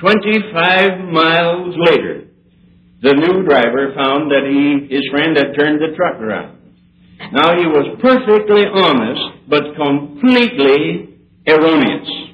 25 0.00 1.12
miles 1.12 1.74
later, 1.84 2.28
the 3.02 3.14
new 3.14 3.44
driver 3.44 3.92
found 3.94 4.30
that 4.30 4.44
he, 4.48 4.94
his 4.94 5.04
friend 5.10 5.36
had 5.36 5.54
turned 5.58 5.80
the 5.80 5.94
truck 5.96 6.16
around. 6.20 6.56
Now 7.32 7.56
he 7.58 7.66
was 7.66 7.98
perfectly 8.00 8.64
honest, 8.72 9.48
but 9.48 9.74
completely 9.76 11.18
erroneous. 11.46 12.27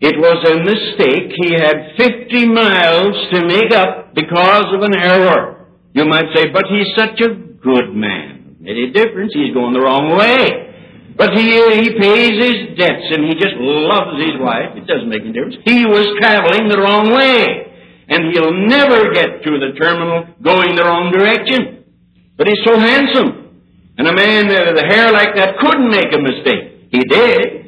It 0.00 0.14
was 0.14 0.38
a 0.46 0.62
mistake. 0.62 1.34
He 1.34 1.54
had 1.58 1.98
50 1.98 2.46
miles 2.54 3.16
to 3.34 3.46
make 3.46 3.72
up 3.74 4.14
because 4.14 4.70
of 4.72 4.82
an 4.82 4.94
error. 4.94 5.66
You 5.92 6.04
might 6.04 6.30
say, 6.34 6.50
but 6.52 6.66
he's 6.70 6.86
such 6.94 7.20
a 7.20 7.34
good 7.34 7.94
man. 7.94 8.58
Any 8.62 8.90
difference? 8.92 9.34
He's 9.34 9.52
going 9.52 9.74
the 9.74 9.80
wrong 9.80 10.16
way. 10.16 10.68
But 11.18 11.34
he, 11.34 11.50
he 11.50 11.98
pays 11.98 12.34
his 12.38 12.78
debts 12.78 13.10
and 13.10 13.26
he 13.26 13.34
just 13.34 13.58
loves 13.58 14.22
his 14.22 14.38
wife. 14.38 14.78
It 14.78 14.86
doesn't 14.86 15.10
make 15.10 15.22
any 15.22 15.32
difference. 15.32 15.58
He 15.66 15.82
was 15.82 16.06
traveling 16.22 16.70
the 16.70 16.78
wrong 16.78 17.10
way. 17.10 17.66
And 18.06 18.30
he'll 18.32 18.54
never 18.54 19.10
get 19.12 19.42
to 19.42 19.50
the 19.58 19.74
terminal 19.74 20.30
going 20.40 20.76
the 20.76 20.84
wrong 20.86 21.10
direction. 21.10 21.84
But 22.38 22.46
he's 22.46 22.62
so 22.64 22.78
handsome. 22.78 23.50
And 23.98 24.06
a 24.06 24.14
man 24.14 24.46
with 24.46 24.78
a 24.78 24.86
hair 24.86 25.10
like 25.10 25.34
that 25.34 25.58
couldn't 25.58 25.90
make 25.90 26.14
a 26.14 26.22
mistake. 26.22 26.86
He 26.94 27.02
did. 27.02 27.67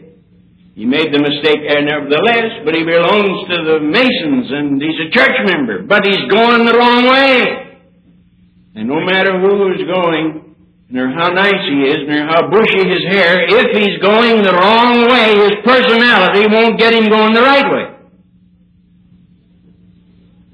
He 0.80 0.88
made 0.88 1.12
the 1.12 1.20
mistake 1.20 1.60
there 1.68 1.84
nevertheless, 1.84 2.64
but 2.64 2.72
he 2.72 2.80
belongs 2.88 3.36
to 3.52 3.56
the 3.68 3.84
Masons 3.84 4.48
and 4.48 4.80
he's 4.80 4.96
a 4.96 5.12
church 5.12 5.36
member, 5.44 5.84
but 5.84 6.08
he's 6.08 6.24
going 6.32 6.64
the 6.64 6.72
wrong 6.72 7.04
way. 7.04 7.84
And 8.72 8.88
no 8.88 9.04
matter 9.04 9.36
who 9.44 9.76
is 9.76 9.84
going, 9.84 10.56
nor 10.88 11.12
how 11.12 11.36
nice 11.36 11.68
he 11.68 11.84
is, 11.84 12.08
nor 12.08 12.24
how 12.24 12.48
bushy 12.48 12.80
his 12.88 13.04
hair, 13.12 13.44
if 13.44 13.76
he's 13.76 14.00
going 14.00 14.40
the 14.40 14.56
wrong 14.56 15.04
way, 15.04 15.52
his 15.52 15.60
personality 15.68 16.48
won't 16.48 16.80
get 16.80 16.94
him 16.94 17.12
going 17.12 17.34
the 17.34 17.44
right 17.44 17.68
way. 17.68 17.86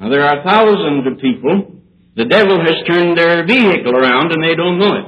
Now, 0.01 0.11
there 0.11 0.27
are 0.27 0.43
thousands 0.43 1.07
of 1.07 1.23
people. 1.23 1.71
The 2.17 2.25
devil 2.25 2.59
has 2.67 2.83
turned 2.91 3.17
their 3.17 3.47
vehicle 3.47 3.95
around 3.95 4.33
and 4.33 4.43
they 4.43 4.57
don't 4.57 4.81
know 4.81 4.91
it. 4.91 5.07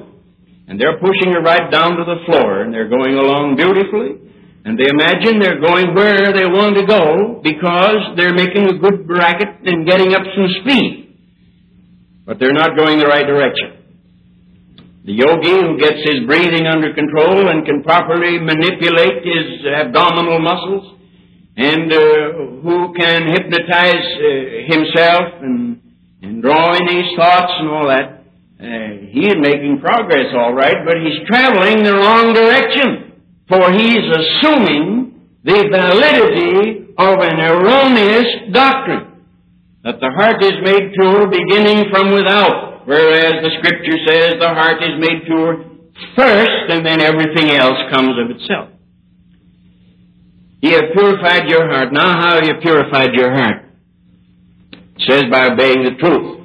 And 0.68 0.80
they're 0.80 1.00
pushing 1.02 1.34
it 1.34 1.42
right 1.42 1.72
down 1.72 1.96
to 1.96 2.04
the 2.06 2.22
floor 2.24 2.62
and 2.62 2.72
they're 2.72 2.88
going 2.88 3.18
along 3.18 3.56
beautifully. 3.56 4.28
And 4.68 4.76
they 4.76 4.84
imagine 4.84 5.40
they're 5.40 5.64
going 5.64 5.94
where 5.96 6.28
they 6.28 6.44
want 6.44 6.76
to 6.76 6.84
go 6.84 7.40
because 7.40 8.12
they're 8.20 8.36
making 8.36 8.68
a 8.68 8.76
good 8.76 9.08
bracket 9.08 9.64
and 9.64 9.88
getting 9.88 10.12
up 10.12 10.20
some 10.36 10.44
speed. 10.60 11.16
But 12.26 12.36
they're 12.38 12.52
not 12.52 12.76
going 12.76 12.98
the 12.98 13.08
right 13.08 13.24
direction. 13.24 13.80
The 15.08 15.16
yogi 15.16 15.56
who 15.56 15.80
gets 15.80 16.04
his 16.04 16.28
breathing 16.28 16.68
under 16.68 16.92
control 16.92 17.48
and 17.48 17.64
can 17.64 17.82
properly 17.82 18.36
manipulate 18.36 19.24
his 19.24 19.64
abdominal 19.64 20.38
muscles 20.38 21.00
and 21.56 21.88
uh, 21.88 21.98
who 22.60 22.92
can 22.92 23.24
hypnotize 23.24 24.04
uh, 24.20 24.68
himself 24.68 25.40
and, 25.40 25.80
and 26.20 26.42
draw 26.42 26.76
in 26.76 26.84
his 26.92 27.08
thoughts 27.16 27.56
and 27.56 27.70
all 27.70 27.88
that, 27.88 28.20
uh, 28.60 29.00
he 29.16 29.32
is 29.32 29.36
making 29.40 29.80
progress 29.80 30.28
all 30.36 30.52
right, 30.52 30.76
but 30.84 31.00
he's 31.00 31.26
traveling 31.26 31.82
the 31.84 31.94
wrong 31.94 32.34
direction. 32.34 33.07
For 33.48 33.72
he's 33.72 34.04
assuming 34.04 35.08
the 35.44 35.68
validity 35.70 36.92
of 36.98 37.20
an 37.20 37.40
erroneous 37.40 38.52
doctrine. 38.52 39.24
That 39.84 40.00
the 40.00 40.10
heart 40.10 40.42
is 40.42 40.52
made 40.62 40.92
pure 40.94 41.28
beginning 41.28 41.86
from 41.90 42.12
without, 42.12 42.86
whereas 42.86 43.40
the 43.40 43.50
scripture 43.58 43.96
says 44.06 44.34
the 44.40 44.48
heart 44.48 44.82
is 44.82 44.98
made 44.98 45.24
pure 45.24 45.64
first 46.16 46.70
and 46.70 46.84
then 46.84 47.00
everything 47.00 47.50
else 47.56 47.78
comes 47.90 48.14
of 48.18 48.36
itself. 48.36 48.68
Ye 50.60 50.72
have 50.72 50.92
purified 50.92 51.48
your 51.48 51.68
heart. 51.68 51.92
Now 51.92 52.20
how 52.20 52.34
have 52.34 52.44
you 52.44 52.54
purified 52.60 53.14
your 53.14 53.32
heart? 53.32 53.64
It 54.72 55.02
says 55.08 55.24
by 55.30 55.46
obeying 55.46 55.84
the 55.84 55.94
truth. 56.00 56.37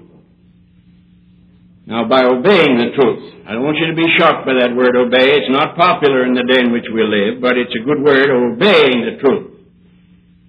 Now, 1.86 2.08
by 2.08 2.24
obeying 2.24 2.80
the 2.80 2.96
truth, 2.96 3.44
I 3.46 3.52
don't 3.52 3.64
want 3.68 3.76
you 3.78 3.88
to 3.88 3.96
be 3.96 4.08
shocked 4.16 4.46
by 4.48 4.54
that 4.56 4.72
word 4.72 4.96
obey. 4.96 5.36
It's 5.36 5.52
not 5.52 5.76
popular 5.76 6.26
in 6.26 6.34
the 6.34 6.48
day 6.48 6.64
in 6.64 6.72
which 6.72 6.88
we 6.88 7.04
live, 7.04 7.42
but 7.42 7.58
it's 7.58 7.76
a 7.76 7.84
good 7.84 8.00
word, 8.00 8.32
obeying 8.32 9.04
the 9.04 9.20
truth. 9.20 9.52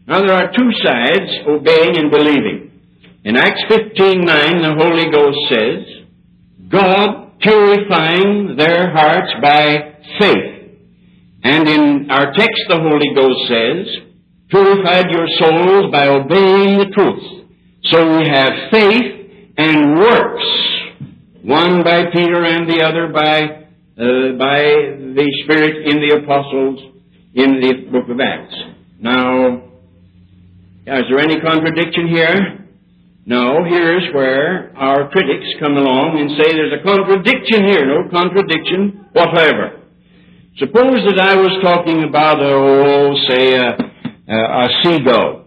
Now, 0.07 0.21
there 0.21 0.33
are 0.33 0.53
two 0.55 0.71
sides, 0.85 1.31
obeying 1.49 1.99
and 1.99 2.11
believing. 2.11 2.71
In 3.25 3.37
Acts 3.37 3.65
15:9, 3.69 4.63
the 4.63 4.75
Holy 4.79 5.11
Ghost 5.11 5.39
says, 5.51 6.05
God 6.69 7.41
purifying 7.41 8.55
their 8.57 8.93
hearts 8.93 9.33
by 9.43 9.97
faith. 10.21 10.77
And 11.43 11.69
in 11.69 12.11
our 12.11 12.33
text, 12.33 12.63
the 12.69 12.79
Holy 12.79 13.11
Ghost 13.15 13.41
says, 13.49 13.87
purified 14.51 15.11
your 15.11 15.27
souls 15.41 15.91
by 15.91 16.07
obeying 16.09 16.79
the 16.79 16.91
truth. 16.95 17.45
So 17.91 18.19
we 18.19 18.29
have 18.29 18.71
faith 18.71 19.53
and 19.59 19.99
works 19.99 20.74
one 21.45 21.85
by 21.85 22.05
Peter 22.13 22.43
and 22.43 22.69
the 22.69 22.81
other 22.83 23.09
by, 23.13 23.45
uh, 24.01 24.33
by 24.41 24.61
the 25.13 25.29
Spirit 25.45 25.87
in 25.87 26.01
the 26.01 26.25
apostles 26.25 26.81
in 27.35 27.61
the 27.61 27.91
book 27.93 28.09
of 28.09 28.19
Acts. 28.19 28.55
Now, 28.99 29.57
is 30.87 31.05
there 31.11 31.21
any 31.21 31.41
contradiction 31.41 32.09
here? 32.09 32.65
No, 33.27 33.65
here's 33.65 34.13
where 34.15 34.77
our 34.77 35.11
critics 35.11 35.47
come 35.61 35.77
along 35.77 36.19
and 36.21 36.31
say 36.37 36.53
there's 36.53 36.81
a 36.81 36.83
contradiction 36.83 37.69
here. 37.69 37.85
No 37.87 38.09
contradiction 38.09 39.09
whatever. 39.13 39.81
Suppose 40.57 41.01
that 41.09 41.21
I 41.21 41.35
was 41.37 41.53
talking 41.63 42.05
about, 42.05 42.37
oh, 42.41 43.17
say, 43.29 43.57
a, 43.57 43.77
a, 44.29 44.37
a 44.37 44.69
seagull. 44.83 45.45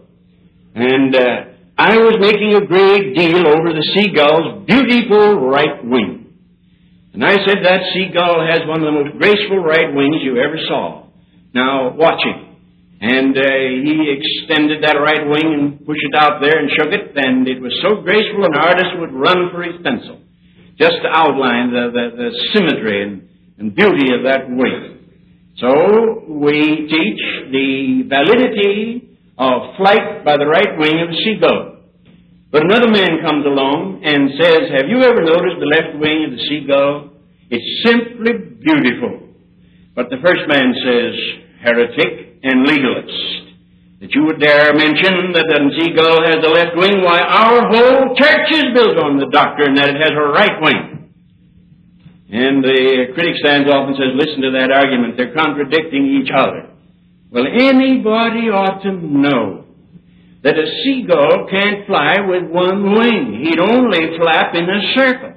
And 0.74 1.14
uh, 1.14 1.47
I 1.78 1.94
was 1.94 2.18
making 2.18 2.58
a 2.58 2.66
great 2.66 3.14
deal 3.14 3.46
over 3.46 3.70
the 3.70 3.86
seagull's 3.94 4.66
beautiful 4.66 5.46
right 5.46 5.78
wing. 5.86 6.34
And 7.14 7.22
I 7.22 7.38
said 7.46 7.62
that 7.62 7.94
seagull 7.94 8.42
has 8.42 8.66
one 8.66 8.82
of 8.82 8.90
the 8.90 8.98
most 8.98 9.14
graceful 9.14 9.62
right 9.62 9.86
wings 9.94 10.18
you 10.26 10.42
ever 10.42 10.58
saw. 10.66 11.06
Now, 11.54 11.94
watch 11.94 12.18
him. 12.26 12.58
And 12.98 13.30
uh, 13.30 13.42
he 13.86 13.94
extended 14.10 14.82
that 14.82 14.98
right 14.98 15.22
wing 15.22 15.54
and 15.54 15.86
pushed 15.86 16.02
it 16.02 16.18
out 16.18 16.42
there 16.42 16.58
and 16.58 16.66
shook 16.74 16.90
it, 16.90 17.14
and 17.14 17.46
it 17.46 17.62
was 17.62 17.70
so 17.78 18.02
graceful 18.02 18.42
an 18.42 18.58
artist 18.58 18.98
would 18.98 19.14
run 19.14 19.54
for 19.54 19.62
his 19.62 19.78
pencil 19.78 20.18
just 20.82 20.98
to 21.06 21.08
outline 21.14 21.70
the, 21.70 21.94
the, 21.94 22.04
the 22.18 22.28
symmetry 22.58 23.06
and, 23.06 23.28
and 23.58 23.74
beauty 23.74 24.10
of 24.18 24.26
that 24.26 24.50
wing. 24.50 24.98
So 25.62 26.26
we 26.26 26.90
teach 26.90 27.22
the 27.54 28.02
validity 28.10 29.07
of 29.38 29.78
flight 29.78 30.24
by 30.26 30.36
the 30.36 30.46
right 30.46 30.74
wing 30.76 30.98
of 30.98 31.08
the 31.14 31.20
seagull. 31.22 31.78
But 32.50 32.64
another 32.64 32.90
man 32.90 33.22
comes 33.22 33.46
along 33.46 34.02
and 34.02 34.34
says, 34.34 34.72
Have 34.74 34.90
you 34.90 34.98
ever 35.06 35.22
noticed 35.22 35.62
the 35.62 35.70
left 35.70 35.94
wing 36.00 36.26
of 36.26 36.30
the 36.34 36.42
seagull? 36.48 37.14
It's 37.50 37.70
simply 37.86 38.34
beautiful. 38.58 39.30
But 39.94 40.10
the 40.10 40.18
first 40.24 40.42
man 40.50 40.74
says, 40.74 41.14
Heretic 41.62 42.40
and 42.42 42.66
legalist. 42.66 43.48
That 44.00 44.14
you 44.14 44.24
would 44.26 44.38
dare 44.40 44.74
mention 44.74 45.34
that 45.34 45.46
the 45.46 45.58
seagull 45.74 46.22
has 46.22 46.38
the 46.38 46.54
left 46.54 46.78
wing, 46.78 47.02
why 47.02 47.18
our 47.18 47.66
whole 47.66 48.14
church 48.14 48.46
is 48.54 48.70
built 48.74 48.94
on 49.02 49.18
the 49.18 49.26
doctrine 49.30 49.74
that 49.74 49.90
it 49.90 49.98
has 49.98 50.14
a 50.14 50.26
right 50.30 50.54
wing. 50.62 51.12
And 52.30 52.62
the 52.62 53.10
critic 53.14 53.42
stands 53.42 53.68
off 53.70 53.88
and 53.88 53.96
says, 53.98 54.14
Listen 54.18 54.42
to 54.42 54.52
that 54.58 54.70
argument. 54.72 55.16
They're 55.16 55.34
contradicting 55.34 56.22
each 56.22 56.30
other. 56.34 56.67
Well, 57.30 57.44
anybody 57.44 58.48
ought 58.48 58.80
to 58.82 58.92
know 58.92 59.64
that 60.42 60.56
a 60.56 60.66
seagull 60.82 61.44
can't 61.50 61.84
fly 61.86 62.24
with 62.24 62.48
one 62.48 62.96
wing. 62.96 63.44
He'd 63.44 63.60
only 63.60 64.16
flap 64.16 64.54
in 64.54 64.64
a 64.64 64.80
circle. 64.96 65.34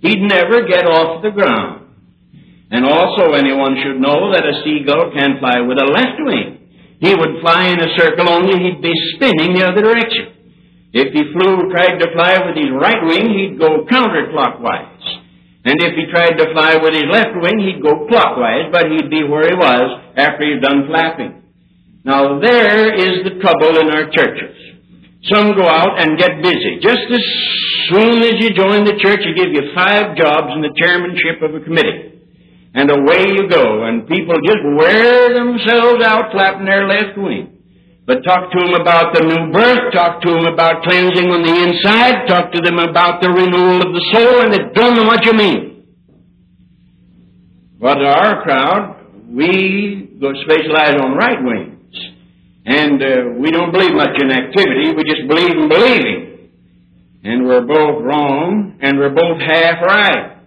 He'd 0.00 0.22
never 0.22 0.64
get 0.66 0.86
off 0.86 1.22
the 1.22 1.30
ground. 1.30 1.84
And 2.70 2.84
also 2.84 3.32
anyone 3.32 3.76
should 3.82 4.00
know 4.00 4.32
that 4.32 4.44
a 4.44 4.62
seagull 4.64 5.12
can 5.12 5.38
fly 5.40 5.60
with 5.60 5.76
a 5.76 5.90
left 5.92 6.16
wing. 6.20 6.58
He 7.00 7.14
would 7.14 7.40
fly 7.40 7.68
in 7.68 7.80
a 7.80 7.92
circle 7.98 8.28
only 8.28 8.64
he'd 8.64 8.82
be 8.82 8.94
spinning 9.14 9.54
the 9.54 9.66
other 9.68 9.82
direction. 9.82 10.32
If 10.92 11.12
he 11.12 11.32
flew, 11.32 11.68
tried 11.70 11.98
to 11.98 12.08
fly 12.12 12.40
with 12.46 12.56
his 12.56 12.72
right 12.72 13.04
wing, 13.04 13.28
he'd 13.36 13.58
go 13.58 13.84
counterclockwise. 13.84 14.97
And 15.64 15.74
if 15.82 15.94
he 15.98 16.06
tried 16.10 16.38
to 16.38 16.52
fly 16.52 16.76
with 16.76 16.94
his 16.94 17.10
left 17.10 17.34
wing, 17.34 17.58
he'd 17.58 17.82
go 17.82 18.06
clockwise, 18.06 18.70
but 18.70 18.90
he'd 18.90 19.10
be 19.10 19.24
where 19.24 19.48
he 19.48 19.54
was 19.54 20.00
after 20.16 20.46
he'd 20.46 20.62
done 20.62 20.86
flapping. 20.86 21.42
Now 22.04 22.38
there 22.38 22.94
is 22.94 23.24
the 23.24 23.40
trouble 23.42 23.78
in 23.78 23.90
our 23.90 24.08
churches. 24.10 24.54
Some 25.24 25.56
go 25.56 25.66
out 25.66 25.98
and 25.98 26.16
get 26.16 26.40
busy. 26.42 26.78
Just 26.80 27.10
as 27.10 27.24
soon 27.90 28.22
as 28.22 28.38
you 28.38 28.54
join 28.54 28.84
the 28.84 28.96
church, 29.02 29.20
they 29.26 29.34
give 29.34 29.50
you 29.50 29.74
five 29.74 30.16
jobs 30.16 30.54
in 30.54 30.62
the 30.62 30.70
chairmanship 30.78 31.42
of 31.42 31.54
a 31.54 31.64
committee. 31.64 32.22
And 32.74 32.90
away 32.90 33.26
you 33.34 33.48
go, 33.50 33.84
and 33.84 34.06
people 34.06 34.36
just 34.46 34.62
wear 34.78 35.34
themselves 35.34 36.04
out 36.04 36.30
flapping 36.30 36.66
their 36.66 36.86
left 36.86 37.18
wing. 37.18 37.57
But 38.08 38.24
talk 38.24 38.50
to 38.50 38.58
them 38.64 38.72
about 38.80 39.12
the 39.12 39.20
new 39.20 39.52
birth, 39.52 39.92
talk 39.92 40.22
to 40.22 40.30
them 40.32 40.46
about 40.46 40.82
cleansing 40.82 41.28
on 41.28 41.44
the 41.44 41.52
inside, 41.60 42.24
talk 42.26 42.50
to 42.56 42.60
them 42.64 42.78
about 42.78 43.20
the 43.20 43.28
renewal 43.28 43.84
of 43.84 43.92
the 43.92 44.04
soul, 44.16 44.40
and 44.40 44.50
they 44.50 44.64
don't 44.72 44.96
know 44.96 45.04
what 45.04 45.26
you 45.26 45.34
mean. 45.34 45.84
But 47.78 48.00
our 48.00 48.42
crowd, 48.42 48.96
we 49.28 50.16
go 50.18 50.32
specialize 50.40 50.96
on 50.96 51.20
right 51.20 51.36
wings. 51.36 51.94
And 52.64 52.96
uh, 52.96 53.06
we 53.36 53.50
don't 53.50 53.72
believe 53.72 53.92
much 53.92 54.16
in 54.16 54.32
activity, 54.32 54.96
we 54.96 55.04
just 55.04 55.28
believe 55.28 55.52
in 55.52 55.68
believing. 55.68 56.48
And 57.24 57.44
we're 57.44 57.66
both 57.66 58.00
wrong, 58.00 58.78
and 58.80 58.96
we're 58.96 59.12
both 59.12 59.36
half 59.36 59.84
right. 59.84 60.40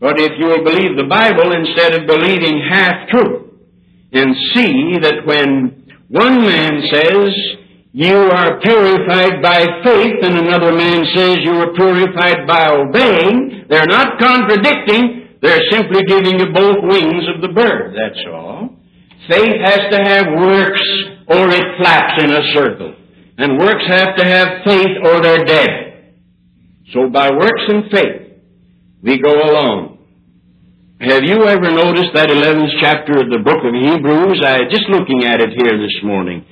But 0.00 0.18
if 0.18 0.32
you 0.38 0.46
will 0.46 0.64
believe 0.64 0.96
the 0.96 1.08
Bible 1.12 1.52
instead 1.52 1.92
of 1.92 2.06
believing 2.06 2.64
half 2.72 3.06
truth, 3.10 3.52
and 4.12 4.34
see 4.54 4.96
that 5.00 5.26
when 5.26 5.81
one 6.12 6.44
man 6.44 6.82
says, 6.92 7.32
you 7.92 8.14
are 8.14 8.60
purified 8.60 9.40
by 9.42 9.64
faith, 9.82 10.16
and 10.22 10.38
another 10.38 10.72
man 10.72 11.04
says 11.14 11.38
you 11.42 11.52
are 11.52 11.72
purified 11.72 12.46
by 12.46 12.68
obeying. 12.68 13.64
They're 13.68 13.86
not 13.86 14.18
contradicting. 14.18 15.38
They're 15.40 15.62
simply 15.70 16.02
giving 16.06 16.38
you 16.38 16.52
both 16.52 16.84
wings 16.84 17.24
of 17.34 17.40
the 17.40 17.48
bird, 17.48 17.96
that's 17.96 18.24
all. 18.30 18.76
Faith 19.28 19.56
has 19.64 19.80
to 19.90 20.02
have 20.04 20.26
works 20.36 20.82
or 21.28 21.48
it 21.48 21.64
flaps 21.78 22.22
in 22.22 22.30
a 22.30 22.42
circle. 22.54 22.94
And 23.38 23.58
works 23.58 23.84
have 23.86 24.14
to 24.16 24.24
have 24.24 24.48
faith 24.64 24.96
or 25.04 25.20
they're 25.20 25.44
dead. 25.44 26.14
So 26.92 27.08
by 27.08 27.30
works 27.30 27.62
and 27.68 27.90
faith, 27.90 28.32
we 29.02 29.18
go 29.20 29.32
along. 29.32 29.91
Have 31.02 31.26
you 31.26 31.50
ever 31.50 31.66
noticed 31.66 32.14
that 32.14 32.30
11th 32.30 32.78
chapter 32.78 33.18
of 33.18 33.26
the 33.26 33.42
book 33.42 33.58
of 33.66 33.74
Hebrews? 33.74 34.38
I 34.46 34.70
just 34.70 34.86
looking 34.86 35.26
at 35.26 35.42
it 35.42 35.50
here 35.50 35.74
this 35.74 35.98
morning. 36.06 36.46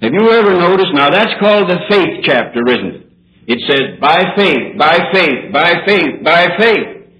Have 0.00 0.16
you 0.16 0.24
ever 0.32 0.56
noticed? 0.56 0.96
Now 0.96 1.12
that's 1.12 1.36
called 1.36 1.68
the 1.68 1.84
faith 1.84 2.24
chapter, 2.24 2.64
isn't 2.64 2.96
it? 2.96 3.04
It 3.44 3.60
says, 3.68 4.00
by 4.00 4.24
faith, 4.40 4.80
by 4.80 4.96
faith, 5.12 5.52
by 5.52 5.84
faith, 5.84 6.24
by 6.24 6.48
faith. 6.56 7.12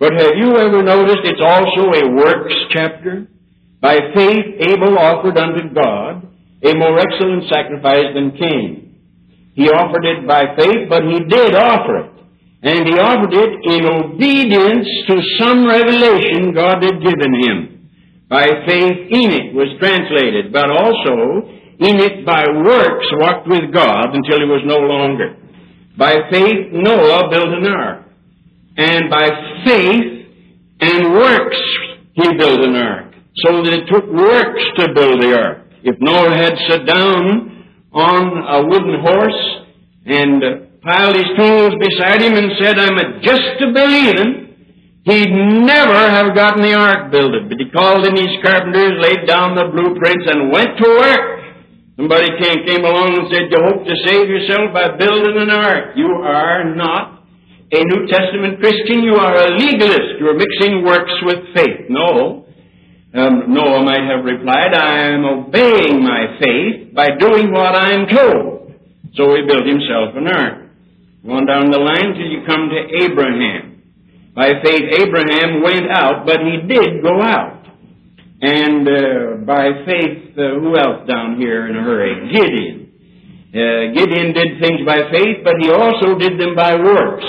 But 0.00 0.16
have 0.16 0.32
you 0.40 0.56
ever 0.56 0.80
noticed 0.80 1.20
it's 1.28 1.44
also 1.44 1.92
a 2.00 2.08
works 2.16 2.56
chapter? 2.72 3.28
By 3.82 4.00
faith 4.16 4.72
Abel 4.72 4.96
offered 4.96 5.36
unto 5.36 5.68
God 5.68 6.32
a 6.64 6.72
more 6.80 6.96
excellent 6.96 7.44
sacrifice 7.52 8.08
than 8.16 8.32
Cain. 8.40 8.96
He 9.52 9.68
offered 9.68 10.06
it 10.08 10.26
by 10.26 10.56
faith, 10.56 10.88
but 10.88 11.04
he 11.04 11.28
did 11.28 11.54
offer 11.54 12.08
it. 12.08 12.11
And 12.62 12.86
he 12.86 12.94
offered 12.94 13.34
it 13.34 13.52
in 13.74 13.82
obedience 13.86 14.86
to 15.08 15.18
some 15.38 15.66
revelation 15.66 16.54
God 16.54 16.82
had 16.82 17.02
given 17.02 17.34
him. 17.42 17.90
By 18.28 18.46
faith 18.66 19.10
Enoch 19.12 19.52
was 19.52 19.68
translated, 19.80 20.52
but 20.52 20.70
also 20.70 21.42
Enoch 21.82 22.24
by 22.24 22.46
works 22.64 23.06
walked 23.18 23.48
with 23.48 23.72
God 23.74 24.14
until 24.14 24.38
he 24.38 24.46
was 24.46 24.62
no 24.64 24.78
longer. 24.78 25.36
By 25.98 26.14
faith 26.30 26.72
Noah 26.72 27.28
built 27.30 27.48
an 27.48 27.66
ark. 27.66 28.06
And 28.76 29.10
by 29.10 29.28
faith 29.66 30.26
and 30.80 31.12
works 31.14 31.60
he 32.14 32.28
built 32.38 32.60
an 32.60 32.76
ark. 32.76 33.12
So 33.44 33.62
that 33.64 33.74
it 33.74 33.86
took 33.90 34.06
works 34.06 34.62
to 34.76 34.94
build 34.94 35.20
the 35.20 35.34
ark. 35.36 35.58
If 35.82 35.96
Noah 36.00 36.36
had 36.36 36.54
sat 36.68 36.86
down 36.86 37.66
on 37.92 38.24
a 38.48 38.66
wooden 38.66 39.00
horse 39.02 39.66
and 40.06 40.71
piled 40.82 41.14
his 41.14 41.30
tools 41.38 41.74
beside 41.78 42.22
him 42.22 42.34
and 42.34 42.50
said, 42.58 42.78
I'm 42.78 42.98
just 43.22 43.62
a 43.62 43.70
believing, 43.70 44.54
he'd 45.06 45.30
never 45.62 46.10
have 46.10 46.34
gotten 46.34 46.62
the 46.62 46.74
ark 46.74 47.10
builded. 47.10 47.48
But 47.48 47.58
he 47.58 47.70
called 47.70 48.06
in 48.06 48.16
his 48.18 48.34
carpenters, 48.42 48.98
laid 48.98 49.26
down 49.26 49.54
the 49.54 49.70
blueprints, 49.70 50.26
and 50.26 50.50
went 50.50 50.78
to 50.82 50.88
work. 50.98 51.42
Somebody 51.96 52.34
came, 52.42 52.66
came 52.66 52.84
along 52.84 53.14
and 53.14 53.26
said, 53.30 53.46
You 53.52 53.62
hope 53.62 53.86
to 53.86 53.96
save 54.06 54.26
yourself 54.26 54.74
by 54.74 54.96
building 54.98 55.38
an 55.38 55.50
ark. 55.50 55.94
You 55.94 56.08
are 56.26 56.74
not 56.74 57.22
a 57.70 57.80
New 57.84 58.08
Testament 58.08 58.58
Christian. 58.58 59.04
You 59.04 59.14
are 59.14 59.36
a 59.36 59.48
legalist. 59.54 60.18
You 60.18 60.28
are 60.28 60.34
mixing 60.34 60.84
works 60.84 61.12
with 61.22 61.54
faith. 61.54 61.86
No. 61.88 62.46
Um, 63.14 63.52
Noah 63.52 63.84
might 63.84 64.08
have 64.08 64.24
replied, 64.24 64.72
I 64.74 65.12
am 65.12 65.24
obeying 65.24 66.02
my 66.02 66.38
faith 66.40 66.94
by 66.94 67.08
doing 67.20 67.52
what 67.52 67.76
I 67.76 67.92
am 67.92 68.06
told. 68.08 68.72
So 69.14 69.36
he 69.36 69.44
built 69.46 69.66
himself 69.66 70.16
an 70.16 70.26
ark. 70.26 70.61
Go 71.24 71.38
on 71.38 71.46
down 71.46 71.70
the 71.70 71.78
line 71.78 72.18
till 72.18 72.26
you 72.26 72.42
come 72.46 72.68
to 72.68 73.04
Abraham. 73.04 73.82
By 74.34 74.58
faith, 74.64 74.82
Abraham 74.98 75.62
went 75.62 75.86
out, 75.90 76.26
but 76.26 76.40
he 76.40 76.66
did 76.66 77.02
go 77.02 77.22
out. 77.22 77.62
And 78.40 78.88
uh, 78.88 79.44
by 79.46 79.86
faith, 79.86 80.34
uh, 80.34 80.58
who 80.58 80.76
else 80.76 81.06
down 81.06 81.36
here 81.38 81.68
in 81.68 81.76
a 81.76 81.82
hurry? 81.82 82.26
Gideon. 82.32 82.82
Uh, 83.54 83.94
Gideon 83.94 84.34
did 84.34 84.58
things 84.58 84.80
by 84.84 84.98
faith, 85.12 85.44
but 85.44 85.54
he 85.60 85.70
also 85.70 86.18
did 86.18 86.40
them 86.40 86.56
by 86.56 86.74
works. 86.74 87.24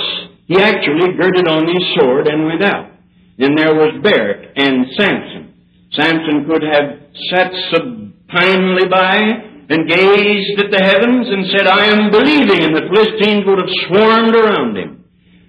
He 0.47 0.57
actually 0.57 1.13
girded 1.13 1.47
on 1.47 1.67
his 1.67 1.83
sword 1.95 2.27
and 2.27 2.45
went 2.45 2.63
out. 2.63 2.89
Then 3.37 3.55
there 3.55 3.75
was 3.75 4.01
Barak 4.01 4.53
and 4.55 4.87
Samson. 4.97 5.53
Samson 5.91 6.45
could 6.49 6.63
have 6.63 6.97
sat 7.29 7.51
supinely 7.69 8.87
by 8.89 9.52
and 9.73 9.89
gazed 9.89 10.57
at 10.61 10.69
the 10.69 10.83
heavens 10.85 11.25
and 11.25 11.49
said, 11.49 11.65
I 11.65 11.89
am 11.89 12.13
believing, 12.13 12.61
and 12.61 12.77
the 12.77 12.85
Philistines 12.93 13.41
would 13.49 13.57
have 13.57 13.73
swarmed 13.89 14.37
around 14.37 14.77
him. 14.77 15.03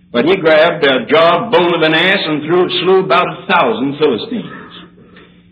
But 0.09 0.25
he 0.25 0.41
grabbed 0.41 0.81
a 0.87 1.05
jawbone 1.05 1.77
of 1.77 1.83
an 1.85 1.93
ass 1.93 2.23
and 2.25 2.49
threw, 2.49 2.65
it, 2.65 2.73
slew 2.81 3.05
about 3.05 3.29
a 3.29 3.45
thousand 3.45 4.01
Philistines. 4.01 4.73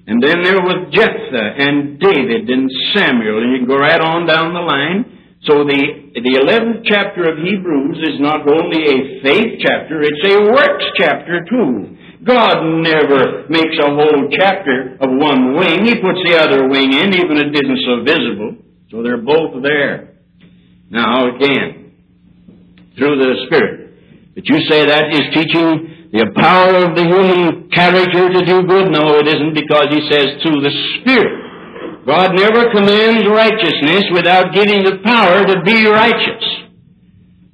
And 0.07 0.23
then 0.23 0.43
there 0.43 0.63
was 0.65 0.89
Jephthah 0.89 1.49
and 1.63 2.01
David 2.01 2.49
and 2.49 2.71
Samuel, 2.95 3.45
and 3.45 3.53
you 3.53 3.59
can 3.61 3.69
go 3.69 3.77
right 3.77 4.01
on 4.01 4.25
down 4.27 4.55
the 4.55 4.65
line. 4.65 5.05
So 5.45 5.67
the, 5.67 5.83
the 6.15 6.35
11th 6.41 6.87
chapter 6.87 7.29
of 7.29 7.43
Hebrews 7.43 7.99
is 8.09 8.23
not 8.23 8.47
only 8.47 8.83
a 8.89 8.99
faith 9.21 9.61
chapter, 9.61 10.01
it's 10.01 10.25
a 10.27 10.49
works 10.49 10.87
chapter 10.97 11.45
too. 11.45 11.99
God 12.23 12.63
never 12.63 13.51
makes 13.51 13.75
a 13.83 13.91
whole 13.91 14.31
chapter 14.31 14.95
of 15.01 15.11
one 15.11 15.57
wing. 15.59 15.85
He 15.85 15.99
puts 15.99 16.23
the 16.23 16.39
other 16.39 16.69
wing 16.69 16.93
in, 16.93 17.15
even 17.19 17.37
if 17.37 17.51
it 17.51 17.65
isn't 17.65 17.83
so 17.83 17.95
visible. 18.07 18.63
So 18.91 19.03
they're 19.03 19.19
both 19.19 19.61
there. 19.63 20.15
Now, 20.89 21.35
again, 21.35 21.99
through 22.97 23.19
the 23.19 23.47
Spirit. 23.47 23.91
But 24.35 24.47
you 24.47 24.61
say 24.71 24.87
that 24.87 25.11
is 25.11 25.35
teaching 25.35 26.09
the 26.13 26.31
power 26.37 26.87
of 26.87 26.95
the 26.95 27.03
human 27.03 27.71
character 27.71 28.29
to 28.29 28.41
do 28.45 28.69
good? 28.69 28.93
No, 28.93 29.19
it 29.19 29.27
isn't 29.27 29.55
because 29.55 29.89
he 29.91 30.07
says 30.13 30.39
through 30.45 30.61
the 30.61 30.73
Spirit. 31.01 32.07
God 32.07 32.35
never 32.35 32.71
commands 32.71 33.27
righteousness 33.27 34.05
without 34.13 34.53
giving 34.55 34.85
the 34.85 35.01
power 35.03 35.43
to 35.47 35.63
be 35.65 35.87
righteous. 35.87 36.62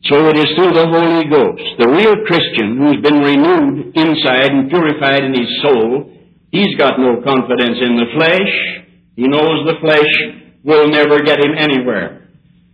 So 0.05 0.31
it 0.31 0.39
is 0.39 0.47
through 0.55 0.79
the 0.79 0.87
Holy 0.87 1.27
Ghost. 1.27 1.67
The 1.83 1.91
real 1.91 2.23
Christian 2.23 2.79
who's 2.79 3.03
been 3.03 3.19
renewed 3.19 3.97
inside 3.99 4.55
and 4.55 4.71
purified 4.71 5.25
in 5.25 5.35
his 5.35 5.51
soul, 5.63 6.15
he's 6.53 6.79
got 6.79 7.01
no 7.01 7.19
confidence 7.21 7.83
in 7.83 7.99
the 7.99 8.07
flesh. 8.15 8.55
He 9.17 9.27
knows 9.27 9.67
the 9.67 9.83
flesh 9.83 10.13
will 10.63 10.89
never 10.89 11.19
get 11.23 11.43
him 11.43 11.59
anywhere. 11.59 12.31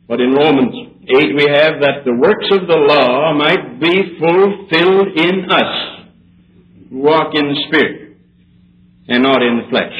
But 0.07 0.21
in 0.21 0.37
Romans 0.37 1.01
8 1.09 1.35
we 1.35 1.49
have 1.49 1.81
that 1.81 2.05
the 2.05 2.13
works 2.13 2.49
of 2.53 2.69
the 2.69 2.77
law 2.77 3.33
might 3.33 3.81
be 3.81 4.21
fulfilled 4.21 5.09
in 5.17 5.51
us 5.51 5.73
who 6.91 6.99
walk 6.99 7.33
in 7.35 7.49
the 7.49 7.65
Spirit 7.69 8.19
and 9.09 9.23
not 9.23 9.43
in 9.43 9.65
the 9.65 9.71
flesh. 9.71 9.97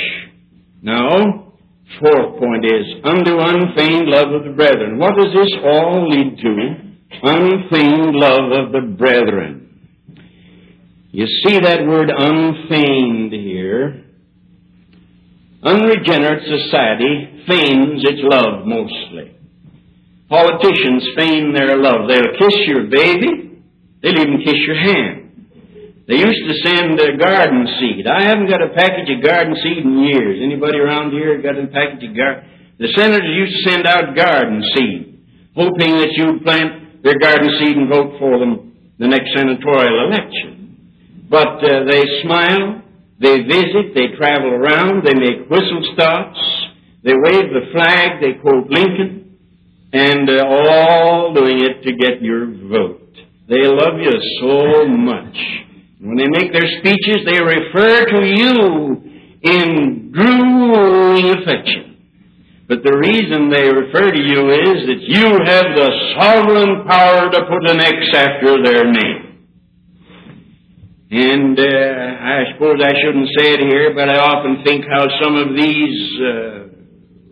Now, 0.83 1.53
fourth 2.01 2.39
point 2.39 2.65
is, 2.65 2.85
unto 3.03 3.41
unfeigned 3.41 4.09
love 4.09 4.33
of 4.33 4.45
the 4.45 4.53
brethren. 4.55 4.99
What 4.99 5.17
does 5.17 5.33
this 5.33 5.53
all 5.65 6.09
lead 6.09 6.37
to? 6.37 6.84
Unfeigned 7.23 8.15
love 8.17 8.53
of 8.53 8.73
the 8.73 8.95
brethren. 8.97 9.65
You 11.11 11.27
see 11.27 11.61
that 11.61 11.87
word 11.87 12.11
unfeigned 12.11 13.33
here. 13.33 14.05
Unregenerate 15.63 16.43
society 16.43 17.45
feigns 17.47 18.03
its 18.05 18.21
love 18.23 18.67
mostly. 18.67 19.37
Politicians 20.29 21.07
feign 21.17 21.55
their 21.55 21.77
love. 21.79 22.09
They'll 22.09 22.37
kiss 22.39 22.59
your 22.67 22.91
baby. 22.91 23.63
They'll 24.03 24.19
even 24.19 24.43
kiss 24.45 24.59
your 24.67 24.77
hand. 24.77 25.25
They 26.07 26.17
used 26.17 26.45
to 26.45 26.69
send 26.69 27.01
a 27.01 27.17
garden 27.17 27.67
seed. 27.81 28.07
I 28.07 28.25
haven't 28.25 28.51
got 28.51 28.61
a 28.61 28.75
package 28.75 29.09
of 29.09 29.25
garden 29.25 29.57
seed 29.63 29.79
in 29.79 30.05
years. 30.05 30.41
Anybody 30.43 30.79
around 30.79 31.13
here 31.13 31.41
got 31.41 31.57
a 31.57 31.67
package 31.69 32.11
of 32.11 32.17
garden? 32.17 32.45
The 32.79 32.93
senators 32.97 33.31
used 33.33 33.65
to 33.65 33.71
send 33.71 33.87
out 33.87 34.17
garden 34.17 34.63
seed, 34.75 35.25
hoping 35.57 35.97
that 35.97 36.13
you'd 36.13 36.43
plant 36.43 36.84
their 37.05 37.19
garden 37.21 37.51
seed 37.61 37.77
and 37.77 37.89
vote 37.89 38.19
for 38.19 38.41
them 38.41 38.73
the 38.99 39.07
next 39.07 39.31
senatorial 39.37 40.09
election. 40.09 41.29
But 41.29 41.61
uh, 41.63 41.85
they 41.85 42.03
smile, 42.23 42.83
they 43.21 43.43
visit, 43.43 43.95
they 43.95 44.17
travel 44.17 44.51
around, 44.51 45.05
they 45.05 45.15
make 45.15 45.49
whistle 45.51 45.85
stops, 45.95 46.41
they 47.05 47.13
wave 47.13 47.53
the 47.53 47.69
flag, 47.73 48.21
they 48.21 48.41
quote 48.41 48.71
Lincoln, 48.71 49.37
and 49.93 50.31
uh, 50.31 50.45
all 50.49 51.35
doing 51.35 51.61
it 51.61 51.83
to 51.83 51.93
get 51.93 52.23
your 52.23 52.47
vote. 52.47 53.13
They 53.49 53.63
love 53.69 54.01
you 54.01 54.17
so 54.41 54.89
much. 54.89 55.37
When 56.01 56.17
they 56.17 56.29
make 56.29 56.53
their 56.53 56.69
speeches, 56.81 57.25
they 57.27 57.41
refer 57.41 58.07
to 58.07 58.25
you 58.25 59.15
in 59.43 60.11
drooling 60.13 61.31
affection. 61.37 61.94
But 62.67 62.81
the 62.83 62.97
reason 62.97 63.53
they 63.53 63.69
refer 63.69 64.09
to 64.11 64.23
you 64.25 64.49
is 64.49 64.89
that 64.89 65.01
you 65.05 65.29
have 65.45 65.69
the 65.77 65.91
sovereign 66.17 66.89
power 66.89 67.29
to 67.29 67.41
put 67.45 67.69
an 67.69 67.81
X 67.81 67.97
after 68.17 68.63
their 68.65 68.91
name. 68.91 69.25
And 71.11 71.61
uh, 71.61 72.25
I 72.25 72.53
suppose 72.53 72.81
I 72.81 72.97
shouldn't 73.05 73.29
say 73.37 73.53
it 73.53 73.61
here, 73.69 73.95
but 73.95 74.09
I 74.09 74.17
often 74.17 74.65
think 74.65 74.85
how 74.91 75.05
some 75.21 75.37
of 75.37 75.55
these 75.55 76.01
uh, 76.19 76.65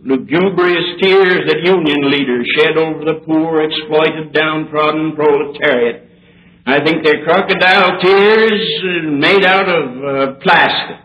lugubrious 0.05 1.01
tears 1.01 1.49
that 1.49 1.65
union 1.65 2.11
leaders 2.11 2.45
shed 2.59 2.77
over 2.77 3.03
the 3.03 3.25
poor, 3.25 3.63
exploited, 3.63 4.33
downtrodden 4.33 5.15
proletariat. 5.15 6.07
I 6.65 6.79
think 6.85 7.03
they're 7.03 7.25
crocodile 7.25 7.99
tears 7.99 8.61
made 9.19 9.43
out 9.45 9.67
of 9.67 9.85
uh, 9.97 10.39
plastic. 10.39 11.02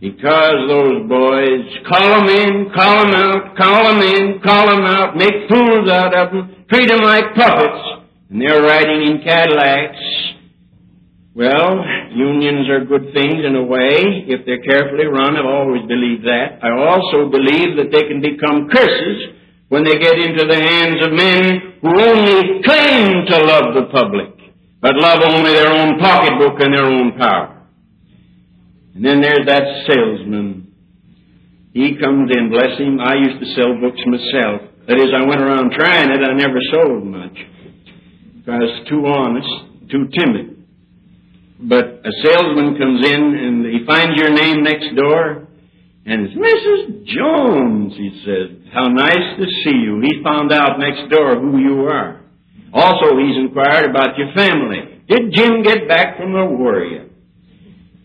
Because 0.00 0.68
those 0.68 1.08
boys 1.08 1.66
call 1.88 2.22
them 2.22 2.28
in, 2.28 2.70
call 2.72 3.02
them 3.02 3.14
out, 3.14 3.56
call 3.56 3.82
them 3.82 4.00
in, 4.00 4.40
call 4.44 4.70
them 4.70 4.86
out, 4.86 5.16
make 5.16 5.48
fools 5.48 5.90
out 5.90 6.14
of 6.14 6.30
them, 6.30 6.64
treat 6.70 6.88
them 6.88 7.02
like 7.02 7.34
puppets, 7.34 8.06
and 8.30 8.40
they're 8.40 8.62
riding 8.62 9.02
in 9.02 9.22
Cadillacs. 9.24 9.98
Well, 11.34 11.82
unions 12.14 12.68
are 12.70 12.84
good 12.84 13.12
things 13.12 13.42
in 13.44 13.56
a 13.56 13.62
way, 13.64 14.26
if 14.26 14.46
they're 14.46 14.62
carefully 14.62 15.06
run. 15.06 15.36
I've 15.36 15.46
always 15.46 15.82
believed 15.88 16.24
that. 16.26 16.62
I 16.62 16.70
also 16.78 17.30
believe 17.30 17.76
that 17.78 17.90
they 17.90 18.06
can 18.06 18.20
become 18.20 18.68
curses 18.70 19.34
when 19.68 19.82
they 19.82 19.98
get 19.98 20.14
into 20.18 20.46
the 20.46 20.62
hands 20.62 21.04
of 21.04 21.12
men 21.12 21.74
who 21.82 21.90
only 21.90 22.62
claim 22.62 23.26
to 23.26 23.36
love 23.44 23.74
the 23.74 23.86
public, 23.90 24.30
but 24.80 24.94
love 24.94 25.22
only 25.24 25.52
their 25.52 25.72
own 25.72 25.98
pocketbook 25.98 26.60
and 26.60 26.74
their 26.74 26.86
own 26.86 27.18
power. 27.18 27.57
And 28.98 29.06
then 29.06 29.20
there's 29.22 29.46
that 29.46 29.62
salesman. 29.86 30.74
He 31.72 31.94
comes 32.02 32.34
in, 32.34 32.50
bless 32.50 32.74
him. 32.82 32.98
I 32.98 33.14
used 33.14 33.38
to 33.38 33.46
sell 33.54 33.78
books 33.78 34.02
myself. 34.02 34.74
That 34.90 34.98
is, 34.98 35.14
I 35.14 35.22
went 35.22 35.38
around 35.40 35.70
trying 35.70 36.10
it. 36.10 36.18
I 36.18 36.34
never 36.34 36.58
sold 36.74 37.06
much. 37.06 37.38
I 38.50 38.58
was 38.58 38.88
too 38.90 39.06
honest, 39.06 39.46
too 39.88 40.10
timid. 40.18 40.66
But 41.62 42.02
a 42.02 42.10
salesman 42.26 42.74
comes 42.74 43.06
in 43.06 43.22
and 43.38 43.66
he 43.70 43.86
finds 43.86 44.18
your 44.18 44.34
name 44.34 44.64
next 44.64 44.90
door 44.96 45.46
And 46.04 46.26
it's 46.26 46.34
Mrs. 46.34 47.06
Jones, 47.06 47.94
he 47.94 48.22
said. 48.26 48.72
How 48.74 48.88
nice 48.88 49.38
to 49.38 49.44
see 49.62 49.78
you. 49.78 50.02
He 50.02 50.24
found 50.24 50.50
out 50.50 50.80
next 50.80 51.08
door 51.08 51.38
who 51.38 51.58
you 51.58 51.86
are. 51.86 52.22
Also, 52.72 53.16
he's 53.16 53.36
inquired 53.36 53.90
about 53.90 54.18
your 54.18 54.34
family. 54.34 55.04
Did 55.06 55.32
Jim 55.34 55.62
get 55.62 55.86
back 55.86 56.16
from 56.16 56.32
the 56.32 56.44
war 56.44 56.82
yet? 56.82 57.07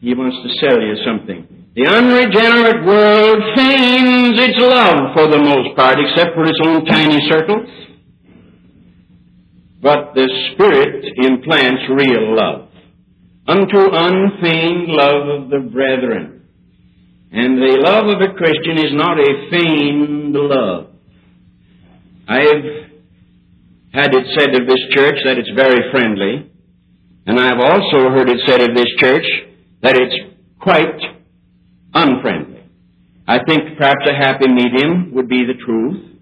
He 0.04 0.14
wants 0.14 0.36
to 0.44 0.50
sell 0.60 0.82
you 0.84 1.00
something. 1.08 1.48
The 1.80 1.88
unregenerate 1.88 2.84
world 2.84 3.40
feigns 3.56 4.36
its 4.36 4.60
love 4.60 5.16
for 5.16 5.32
the 5.32 5.40
most 5.40 5.78
part, 5.80 5.96
except 5.96 6.36
for 6.36 6.44
its 6.44 6.60
own 6.60 6.84
tiny 6.84 7.24
circles. 7.32 7.72
But 9.82 10.12
the 10.14 10.28
Spirit 10.52 11.08
implants 11.24 11.88
real 11.88 12.36
love 12.36 12.68
unto 13.48 13.80
unfeigned 13.80 14.92
love 14.92 15.24
of 15.40 15.50
the 15.50 15.72
brethren. 15.72 16.50
And 17.32 17.58
the 17.58 17.80
love 17.80 18.08
of 18.12 18.20
a 18.20 18.34
Christian 18.36 18.84
is 18.84 18.92
not 18.92 19.18
a 19.18 19.50
feigned 19.50 20.36
love. 20.36 20.88
I've 22.28 22.92
had 23.94 24.14
it 24.14 24.28
said 24.38 24.54
of 24.54 24.68
this 24.68 24.84
church 24.92 25.16
that 25.24 25.38
it's 25.38 25.56
very 25.56 25.90
friendly, 25.92 26.52
and 27.26 27.40
I've 27.40 27.60
also 27.60 28.10
heard 28.12 28.28
it 28.28 28.42
said 28.46 28.60
of 28.60 28.76
this 28.76 28.92
church 29.00 29.26
that 29.84 30.00
it's 30.00 30.16
quite 30.60 30.96
unfriendly. 31.94 32.64
I 33.28 33.44
think 33.44 33.78
perhaps 33.78 34.08
a 34.08 34.16
happy 34.16 34.48
medium 34.48 35.14
would 35.14 35.28
be 35.28 35.44
the 35.44 35.60
truth. 35.64 36.18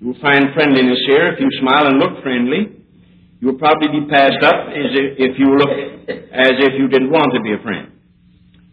You'll 0.00 0.18
find 0.22 0.54
friendliness 0.54 0.98
here 1.06 1.34
if 1.34 1.40
you 1.40 1.50
smile 1.60 1.86
and 1.86 1.98
look 1.98 2.22
friendly. 2.22 2.80
You'll 3.40 3.58
probably 3.58 4.00
be 4.00 4.06
passed 4.08 4.42
up 4.42 4.70
as 4.70 4.90
if 5.18 5.38
you 5.38 5.58
look 5.58 5.70
as 6.10 6.54
if 6.58 6.72
you 6.78 6.88
didn't 6.88 7.10
want 7.10 7.34
to 7.34 7.40
be 7.42 7.52
a 7.52 7.62
friend. 7.62 7.92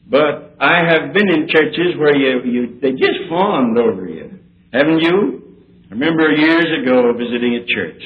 But 0.09 0.55
I 0.59 0.85
have 0.85 1.13
been 1.13 1.29
in 1.29 1.47
churches 1.49 1.97
where 1.97 2.15
you, 2.15 2.41
you 2.45 2.79
they 2.79 2.91
just 2.91 3.27
fawned 3.29 3.77
over 3.77 4.07
you. 4.07 4.39
Haven't 4.71 5.01
you? 5.01 5.43
I 5.89 5.93
remember 5.93 6.31
years 6.31 6.67
ago 6.81 7.11
visiting 7.13 7.55
a 7.55 7.65
church. 7.65 8.01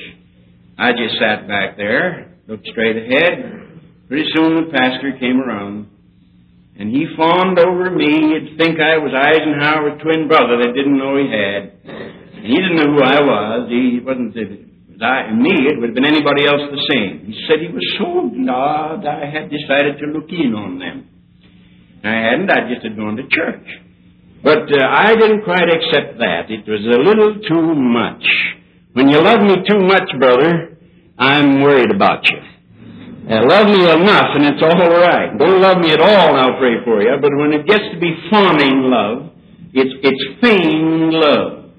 I 0.77 0.91
just 0.91 1.19
sat 1.19 1.47
back 1.47 1.77
there, 1.77 2.33
looked 2.47 2.67
straight 2.67 2.97
ahead. 2.97 3.67
Pretty 4.07 4.27
soon 4.33 4.65
the 4.65 4.71
pastor 4.71 5.17
came 5.19 5.39
around 5.39 5.87
and 6.81 6.89
he 6.89 7.05
fawned 7.15 7.61
over 7.61 7.93
me. 7.93 8.09
You'd 8.09 8.57
think 8.57 8.81
I 8.81 8.97
was 8.97 9.13
Eisenhower's 9.13 10.01
twin 10.01 10.25
brother 10.25 10.57
that 10.65 10.73
didn't 10.73 10.97
know 10.97 11.13
he 11.13 11.29
had. 11.29 11.77
And 11.85 12.49
he 12.49 12.57
didn't 12.57 12.81
know 12.81 12.97
who 12.97 13.05
I 13.05 13.21
was. 13.21 13.69
He 13.69 14.01
wasn't, 14.01 14.33
was 14.33 14.97
I, 14.97 15.29
me, 15.29 15.53
it 15.69 15.77
would 15.77 15.93
have 15.93 15.95
been 15.95 16.09
anybody 16.09 16.49
else 16.49 16.65
the 16.73 16.81
same. 16.89 17.29
He 17.29 17.37
said 17.45 17.61
he 17.61 17.69
was 17.69 17.85
so 18.01 18.33
glad 18.33 19.05
I 19.05 19.29
had 19.29 19.53
decided 19.53 20.01
to 20.01 20.09
look 20.09 20.25
in 20.33 20.57
on 20.57 20.81
them. 20.81 21.05
I 22.01 22.17
hadn't, 22.17 22.49
I 22.49 22.65
just 22.65 22.81
had 22.81 22.97
gone 22.97 23.13
to 23.21 23.29
church. 23.29 23.67
But 24.41 24.65
uh, 24.73 24.81
I 24.81 25.13
didn't 25.13 25.45
quite 25.45 25.69
accept 25.69 26.17
that. 26.17 26.49
It 26.49 26.65
was 26.65 26.81
a 26.81 26.97
little 26.97 27.45
too 27.45 27.77
much. 27.77 28.25
When 28.97 29.05
you 29.05 29.21
love 29.21 29.45
me 29.45 29.61
too 29.69 29.85
much, 29.85 30.09
brother, 30.17 30.81
I'm 31.19 31.61
worried 31.61 31.93
about 31.93 32.25
you. 32.25 32.41
Love 33.31 33.67
me 33.67 33.87
enough 33.87 34.35
and 34.35 34.43
it's 34.43 34.61
all 34.61 34.91
right. 34.91 35.31
Don't 35.39 35.61
love 35.61 35.77
me 35.79 35.91
at 35.91 36.01
all 36.01 36.35
and 36.35 36.37
I'll 36.37 36.59
pray 36.59 36.83
for 36.83 37.01
you. 37.01 37.15
But 37.21 37.31
when 37.39 37.53
it 37.53 37.65
gets 37.65 37.83
to 37.93 37.99
be 37.99 38.11
fawning 38.29 38.91
love, 38.91 39.31
it's, 39.71 39.95
it's 40.03 40.23
feigned 40.43 41.13
love. 41.15 41.71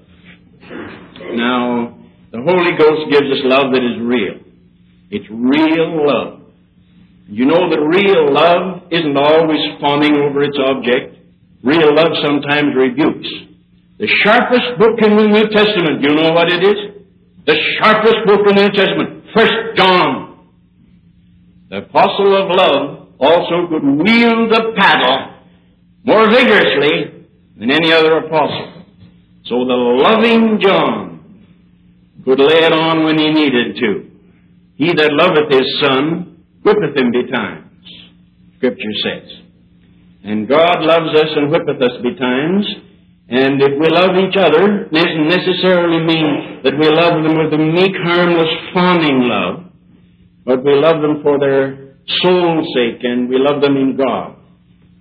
Now, 1.37 1.97
the 2.31 2.41
Holy 2.41 2.73
Ghost 2.73 3.11
gives 3.11 3.29
us 3.29 3.45
love 3.45 3.69
that 3.69 3.85
is 3.85 4.01
real. 4.01 4.41
It's 5.11 5.29
real 5.29 6.07
love. 6.07 6.41
You 7.29 7.45
know 7.45 7.69
that 7.69 7.81
real 7.85 8.33
love 8.33 8.89
isn't 8.89 9.15
always 9.15 9.61
fawning 9.79 10.17
over 10.17 10.41
its 10.41 10.57
object. 10.57 11.21
Real 11.63 11.93
love 11.93 12.17
sometimes 12.25 12.73
rebukes. 12.75 13.29
The 13.99 14.09
sharpest 14.25 14.79
book 14.79 14.97
in 15.05 15.15
the 15.15 15.27
New 15.29 15.47
Testament, 15.53 16.01
you 16.01 16.15
know 16.15 16.33
what 16.33 16.51
it 16.51 16.65
is? 16.65 17.05
The 17.45 17.55
sharpest 17.77 18.25
book 18.25 18.41
in 18.49 18.55
the 18.55 18.61
New 18.63 18.73
Testament, 18.73 19.23
First 19.37 19.77
John. 19.77 20.22
The 21.73 21.79
apostle 21.79 22.37
of 22.37 22.53
love 22.53 23.07
also 23.17 23.65
could 23.65 23.81
wield 23.81 24.53
the 24.53 24.73
paddle 24.77 25.41
more 26.05 26.29
vigorously 26.29 27.25
than 27.57 27.71
any 27.71 27.91
other 27.91 28.17
apostle. 28.17 28.85
So 29.45 29.65
the 29.65 29.73
loving 30.05 30.59
John 30.61 31.49
could 32.23 32.37
lay 32.37 32.61
it 32.61 32.73
on 32.73 33.05
when 33.05 33.17
he 33.17 33.31
needed 33.31 33.75
to. 33.77 34.05
He 34.75 34.93
that 34.93 35.17
loveth 35.17 35.49
his 35.49 35.65
son 35.81 36.45
whippeth 36.61 36.95
him 36.95 37.09
betimes, 37.09 37.89
Scripture 38.57 38.95
says. 39.01 39.29
And 40.23 40.47
God 40.47 40.77
loves 40.83 41.09
us 41.17 41.31
and 41.35 41.49
whippeth 41.49 41.81
us 41.81 41.97
betimes. 42.03 42.67
And 43.29 43.59
if 43.59 43.81
we 43.81 43.89
love 43.89 44.13
each 44.21 44.37
other, 44.37 44.85
it 44.85 44.93
doesn't 44.93 45.27
necessarily 45.27 46.05
mean 46.05 46.61
that 46.65 46.77
we 46.77 46.85
love 46.85 47.23
them 47.23 47.33
with 47.33 47.51
a 47.51 47.57
meek, 47.57 47.95
harmless, 48.05 48.53
fawning 48.75 49.23
love 49.23 49.72
but 50.45 50.63
we 50.63 50.75
love 50.75 51.01
them 51.01 51.23
for 51.23 51.39
their 51.39 51.95
soul's 52.21 52.67
sake, 52.75 53.03
and 53.03 53.29
we 53.29 53.37
love 53.39 53.61
them 53.61 53.77
in 53.77 53.95
God. 53.97 54.35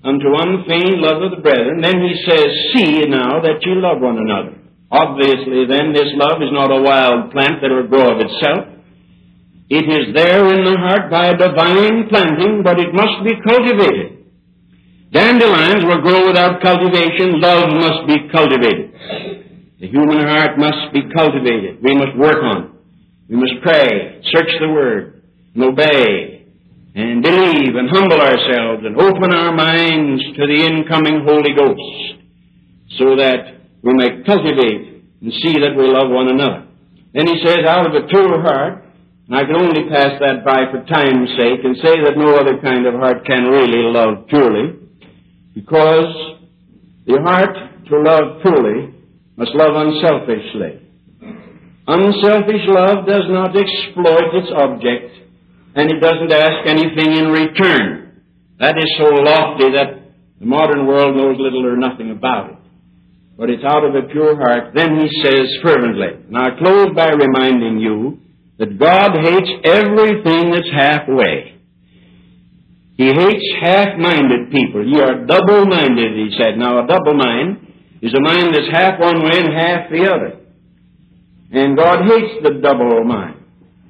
Unto 0.04 0.34
unfeigned 0.34 0.98
love 0.98 1.22
of 1.22 1.30
the 1.30 1.42
brethren. 1.42 1.80
Then 1.80 2.02
he 2.02 2.14
says, 2.26 2.48
See 2.74 3.06
now 3.06 3.38
that 3.38 3.62
you 3.62 3.78
love 3.78 4.02
one 4.02 4.18
another. 4.18 4.58
Obviously, 4.90 5.64
then, 5.64 5.94
this 5.94 6.10
love 6.18 6.42
is 6.42 6.52
not 6.52 6.70
a 6.70 6.82
wild 6.82 7.30
plant 7.30 7.62
that 7.62 7.70
will 7.70 7.88
grow 7.88 8.12
of 8.12 8.20
itself. 8.20 8.72
It 9.70 9.88
is 9.88 10.12
there 10.14 10.44
in 10.52 10.68
the 10.68 10.76
heart 10.76 11.08
by 11.08 11.32
a 11.32 11.38
divine 11.38 12.10
planting, 12.10 12.60
but 12.62 12.78
it 12.78 12.92
must 12.92 13.24
be 13.24 13.32
cultivated. 13.40 14.26
Dandelions 15.12 15.84
will 15.84 16.02
grow 16.02 16.26
without 16.28 16.60
cultivation. 16.60 17.40
Love 17.40 17.72
must 17.72 18.04
be 18.06 18.28
cultivated. 18.28 18.92
The 19.80 19.88
human 19.88 20.20
heart 20.28 20.58
must 20.58 20.92
be 20.92 21.08
cultivated. 21.14 21.82
We 21.82 21.94
must 21.94 22.16
work 22.18 22.42
on 22.42 22.64
it. 22.64 22.70
We 23.30 23.36
must 23.36 23.62
pray, 23.62 24.20
search 24.30 24.50
the 24.60 24.68
Word, 24.68 25.21
and 25.54 25.64
obey 25.64 26.46
and 26.94 27.22
believe 27.22 27.74
and 27.74 27.88
humble 27.90 28.20
ourselves 28.20 28.84
and 28.84 28.96
open 29.00 29.32
our 29.32 29.52
minds 29.54 30.22
to 30.36 30.46
the 30.46 30.60
incoming 30.64 31.24
Holy 31.24 31.54
Ghost 31.56 32.22
so 32.98 33.16
that 33.16 33.60
we 33.82 33.94
may 33.94 34.22
cultivate 34.24 35.04
and 35.22 35.32
see 35.42 35.54
that 35.60 35.74
we 35.76 35.88
love 35.88 36.10
one 36.10 36.28
another. 36.28 36.66
Then 37.14 37.26
he 37.26 37.40
says, 37.44 37.64
out 37.66 37.86
of 37.86 37.94
a 37.94 38.06
pure 38.08 38.40
heart, 38.42 38.84
and 39.26 39.36
I 39.36 39.44
can 39.44 39.56
only 39.56 39.88
pass 39.88 40.18
that 40.20 40.44
by 40.44 40.68
for 40.70 40.84
time's 40.84 41.30
sake 41.38 41.64
and 41.64 41.76
say 41.76 42.00
that 42.04 42.16
no 42.16 42.36
other 42.36 42.60
kind 42.60 42.86
of 42.86 42.94
heart 42.94 43.24
can 43.24 43.44
really 43.44 43.88
love 43.88 44.26
purely, 44.28 44.76
because 45.54 46.38
the 47.06 47.20
heart 47.22 47.56
to 47.88 48.00
love 48.00 48.42
purely 48.42 48.94
must 49.36 49.54
love 49.54 49.74
unselfishly. 49.74 50.80
Unselfish 51.86 52.64
love 52.68 53.06
does 53.06 53.24
not 53.28 53.56
exploit 53.56 54.34
its 54.34 54.50
object, 54.54 55.21
and 55.74 55.90
it 55.90 56.00
doesn't 56.00 56.32
ask 56.32 56.66
anything 56.66 57.16
in 57.16 57.28
return. 57.28 58.22
That 58.58 58.76
is 58.76 58.88
so 58.98 59.08
lofty 59.08 59.72
that 59.72 60.12
the 60.38 60.46
modern 60.46 60.86
world 60.86 61.16
knows 61.16 61.36
little 61.38 61.66
or 61.66 61.76
nothing 61.76 62.10
about 62.10 62.50
it. 62.50 62.56
But 63.38 63.48
it's 63.48 63.64
out 63.64 63.84
of 63.84 63.94
a 63.94 64.08
pure 64.12 64.36
heart. 64.36 64.74
Then 64.74 65.00
he 65.00 65.08
says 65.22 65.48
fervently, 65.62 66.28
and 66.28 66.36
I 66.36 66.50
close 66.58 66.94
by 66.94 67.10
reminding 67.10 67.78
you 67.80 68.20
that 68.58 68.78
God 68.78 69.16
hates 69.16 69.50
everything 69.64 70.52
that's 70.52 70.70
halfway. 70.70 71.58
He 72.96 73.06
hates 73.06 73.44
half-minded 73.62 74.52
people. 74.52 74.86
You 74.86 75.00
are 75.00 75.24
double-minded, 75.24 76.12
he 76.12 76.36
said. 76.38 76.58
Now, 76.58 76.84
a 76.84 76.86
double 76.86 77.14
mind 77.14 77.66
is 78.02 78.12
a 78.14 78.20
mind 78.20 78.54
that's 78.54 78.70
half 78.70 79.00
one 79.00 79.24
way 79.24 79.40
and 79.40 79.52
half 79.56 79.90
the 79.90 80.04
other. 80.04 80.38
And 81.50 81.76
God 81.76 82.04
hates 82.06 82.44
the 82.44 82.60
double 82.62 83.02
mind 83.04 83.41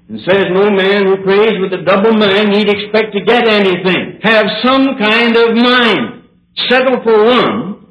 and 0.08 0.20
says 0.28 0.46
no 0.52 0.70
man 0.70 1.06
who 1.06 1.22
prays 1.24 1.54
with 1.60 1.72
a 1.72 1.84
double 1.84 2.12
mind 2.12 2.50
need 2.50 2.68
expect 2.68 3.14
to 3.14 3.24
get 3.24 3.48
anything. 3.48 4.18
Have 4.22 4.46
some 4.62 4.98
kind 4.98 5.36
of 5.36 5.56
mind. 5.56 6.28
Settle 6.68 7.00
for 7.02 7.24
one, 7.24 7.86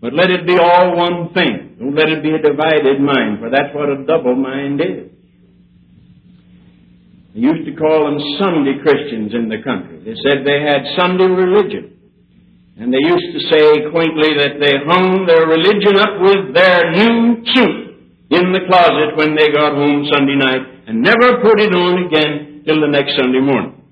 but 0.00 0.12
let 0.12 0.30
it 0.30 0.46
be 0.46 0.58
all 0.58 0.96
one 0.96 1.32
thing. 1.32 1.76
Don't 1.78 1.94
let 1.94 2.08
it 2.08 2.22
be 2.22 2.30
a 2.30 2.42
divided 2.42 3.00
mind, 3.00 3.40
for 3.40 3.48
that's 3.48 3.74
what 3.74 3.88
a 3.88 4.04
double 4.04 4.36
mind 4.36 4.80
is. 4.80 5.10
They 7.34 7.40
used 7.40 7.64
to 7.64 7.72
call 7.74 8.04
them 8.04 8.20
Sunday 8.38 8.76
Christians 8.84 9.32
in 9.32 9.48
the 9.48 9.64
country. 9.64 10.04
They 10.04 10.14
said 10.20 10.44
they 10.44 10.60
had 10.60 10.84
Sunday 10.98 11.24
religion. 11.32 11.96
And 12.76 12.92
they 12.92 13.00
used 13.00 13.32
to 13.32 13.40
say 13.48 13.88
quaintly 13.92 14.36
that 14.36 14.60
they 14.60 14.76
hung 14.84 15.24
their 15.24 15.46
religion 15.48 15.96
up 15.96 16.20
with 16.20 16.52
their 16.52 16.92
new 16.92 17.44
suit 17.52 17.82
in 18.32 18.52
the 18.52 18.64
closet 18.68 19.16
when 19.16 19.36
they 19.36 19.48
got 19.52 19.76
home 19.76 20.04
Sunday 20.12 20.36
night 20.36 20.81
and 20.92 21.00
never 21.00 21.40
put 21.40 21.58
it 21.58 21.74
on 21.74 22.04
again 22.04 22.62
till 22.66 22.78
the 22.82 22.86
next 22.86 23.16
Sunday 23.16 23.40
morning. 23.40 23.82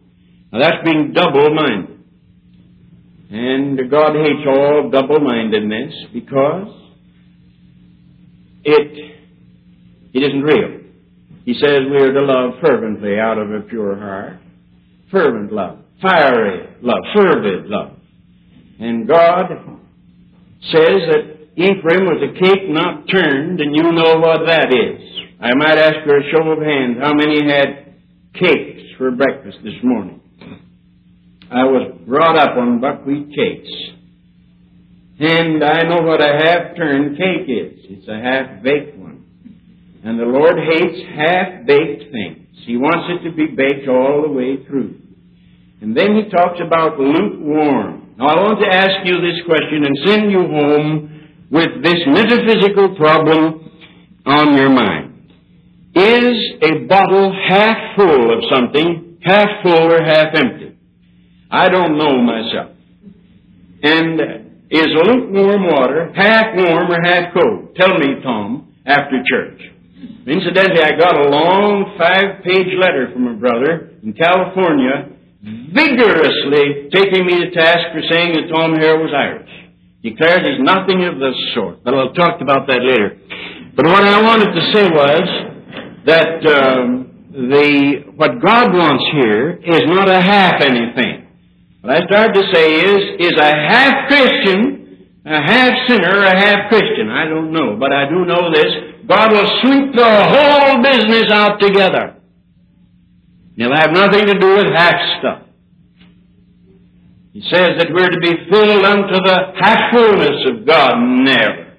Now 0.52 0.58
that's 0.58 0.84
being 0.84 1.12
double-minded. 1.14 1.98
And 3.30 3.90
God 3.90 4.12
hates 4.16 4.46
all 4.46 4.90
double-mindedness 4.92 5.94
because 6.12 6.68
it, 8.64 9.16
it 10.12 10.22
isn't 10.22 10.42
real. 10.42 10.80
He 11.46 11.54
says 11.54 11.80
we 11.90 11.96
are 11.96 12.12
to 12.12 12.20
love 12.20 12.60
fervently 12.60 13.18
out 13.18 13.38
of 13.38 13.50
a 13.50 13.60
pure 13.62 13.96
heart. 13.96 14.36
Fervent 15.10 15.52
love. 15.52 15.78
Fiery 16.02 16.68
love. 16.82 17.02
Fervid 17.14 17.64
love. 17.66 17.92
And 18.78 19.08
God 19.08 19.46
says 20.70 21.00
that 21.08 21.48
Ephraim 21.56 22.04
was 22.04 22.22
a 22.22 22.38
cake 22.38 22.68
not 22.68 23.08
turned, 23.08 23.60
and 23.60 23.74
you 23.74 23.90
know 23.90 24.18
what 24.18 24.46
that 24.46 24.74
is. 24.74 25.19
I 25.40 25.54
might 25.54 25.78
ask 25.78 26.04
for 26.04 26.18
a 26.18 26.30
show 26.30 26.50
of 26.52 26.60
hands 26.60 26.98
how 27.00 27.14
many 27.14 27.40
had 27.48 27.94
cakes 28.34 28.82
for 28.98 29.10
breakfast 29.10 29.56
this 29.64 29.80
morning. 29.82 30.20
I 31.50 31.64
was 31.64 31.96
brought 32.06 32.36
up 32.36 32.58
on 32.58 32.78
buckwheat 32.78 33.34
cakes. 33.34 33.72
And 35.18 35.64
I 35.64 35.82
know 35.84 36.02
what 36.02 36.20
a 36.20 36.32
half 36.44 36.76
turned 36.76 37.16
cake 37.16 37.48
is. 37.48 37.72
It's 37.88 38.08
a 38.08 38.20
half 38.20 38.62
baked 38.62 38.98
one. 38.98 39.24
And 40.04 40.20
the 40.20 40.24
Lord 40.24 40.56
hates 40.60 41.08
half 41.16 41.66
baked 41.66 42.12
things. 42.12 42.46
He 42.66 42.76
wants 42.76 43.08
it 43.08 43.28
to 43.28 43.34
be 43.34 43.46
baked 43.46 43.88
all 43.88 44.22
the 44.22 44.32
way 44.32 44.62
through. 44.66 45.00
And 45.80 45.96
then 45.96 46.16
he 46.16 46.28
talks 46.28 46.60
about 46.60 47.00
lukewarm. 47.00 48.14
Now 48.18 48.28
I 48.28 48.36
want 48.36 48.60
to 48.60 48.68
ask 48.68 49.08
you 49.08 49.16
this 49.24 49.40
question 49.46 49.88
and 49.88 49.96
send 50.04 50.30
you 50.30 50.40
home 50.40 51.48
with 51.50 51.82
this 51.82 52.04
metaphysical 52.06 52.94
problem 52.96 53.70
on 54.26 54.56
your 54.56 54.68
mind. 54.68 55.09
Is 55.94 56.36
a 56.62 56.86
bottle 56.86 57.34
half 57.48 57.96
full 57.96 58.32
of 58.32 58.44
something, 58.50 59.18
half 59.22 59.48
full 59.62 59.92
or 59.92 60.02
half 60.04 60.28
empty? 60.34 60.76
I 61.50 61.68
don't 61.68 61.98
know 61.98 62.22
myself. 62.22 62.76
And 63.82 64.20
is 64.70 64.86
lukewarm 64.86 65.66
water 65.66 66.12
half 66.14 66.54
warm 66.54 66.90
or 66.92 67.02
half 67.02 67.34
cold? 67.34 67.74
Tell 67.74 67.98
me, 67.98 68.22
Tom, 68.22 68.72
after 68.86 69.22
church. 69.28 69.60
Incidentally, 70.26 70.82
I 70.82 70.96
got 70.96 71.16
a 71.16 71.28
long 71.28 71.96
five-page 71.98 72.72
letter 72.80 73.10
from 73.12 73.26
a 73.26 73.34
brother 73.34 73.90
in 74.02 74.12
California 74.12 75.16
vigorously 75.42 76.92
taking 76.92 77.26
me 77.26 77.44
to 77.44 77.50
task 77.50 77.90
for 77.92 78.02
saying 78.08 78.36
that 78.36 78.52
Tom 78.52 78.76
Haire 78.76 78.98
was 79.00 79.10
Irish. 79.16 79.50
Declares 80.02 80.40
he's 80.44 80.64
nothing 80.64 81.04
of 81.04 81.18
the 81.18 81.32
sort. 81.54 81.82
But 81.82 81.94
I'll 81.94 82.12
talk 82.12 82.40
about 82.40 82.66
that 82.68 82.80
later. 82.80 83.16
But 83.74 83.86
what 83.86 84.04
I 84.04 84.22
wanted 84.22 84.52
to 84.52 84.62
say 84.72 84.88
was 84.88 85.49
that 86.06 86.46
um, 86.46 87.10
the 87.32 88.12
what 88.16 88.40
God 88.42 88.72
wants 88.74 89.04
here 89.12 89.60
is 89.62 89.82
not 89.86 90.08
a 90.08 90.20
half 90.20 90.60
anything. 90.60 91.28
What 91.80 91.94
I 91.96 92.06
started 92.06 92.34
to 92.34 92.44
say 92.52 92.74
is, 92.74 93.32
is 93.32 93.38
a 93.38 93.52
half 93.52 94.08
Christian, 94.08 95.08
a 95.24 95.40
half 95.40 95.72
sinner, 95.88 96.24
a 96.24 96.36
half 96.36 96.68
Christian? 96.68 97.08
I 97.08 97.24
don't 97.24 97.52
know, 97.52 97.76
but 97.78 97.92
I 97.92 98.08
do 98.08 98.24
know 98.24 98.52
this. 98.52 99.06
God 99.06 99.32
will 99.32 99.48
sweep 99.62 99.94
the 99.94 100.24
whole 100.28 100.82
business 100.82 101.32
out 101.32 101.58
together. 101.58 102.16
It'll 103.56 103.74
have 103.74 103.92
nothing 103.92 104.26
to 104.26 104.38
do 104.38 104.56
with 104.56 104.66
half 104.74 105.20
stuff. 105.20 105.42
He 107.32 107.40
says 107.42 107.78
that 107.78 107.88
we're 107.92 108.10
to 108.10 108.20
be 108.20 108.50
filled 108.50 108.84
unto 108.84 109.14
the 109.14 109.52
half 109.60 109.92
fullness 109.92 110.46
of 110.50 110.66
God. 110.66 110.96
Never. 110.98 111.72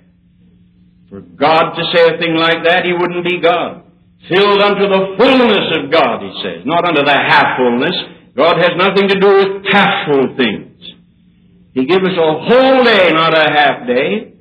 For 1.09 1.21
God 1.21 1.73
to 1.73 1.83
say 1.93 2.15
a 2.15 2.17
thing 2.17 2.35
like 2.35 2.63
that, 2.65 2.85
He 2.85 2.93
wouldn't 2.93 3.25
be 3.25 3.41
God. 3.41 3.83
Filled 4.29 4.61
unto 4.61 4.85
the 4.87 5.15
fullness 5.17 5.67
of 5.77 5.91
God, 5.91 6.21
He 6.21 6.31
says, 6.43 6.65
not 6.65 6.87
unto 6.87 7.03
the 7.03 7.11
half 7.11 7.57
fullness. 7.57 7.95
God 8.35 8.57
has 8.57 8.71
nothing 8.77 9.07
to 9.09 9.19
do 9.19 9.27
with 9.27 9.65
half 9.71 10.07
full 10.07 10.35
things. 10.37 10.77
He 11.73 11.85
gives 11.85 12.03
us 12.03 12.17
a 12.17 12.31
whole 12.47 12.83
day, 12.83 13.11
not 13.11 13.35
a 13.35 13.49
half 13.51 13.87
day. 13.87 14.33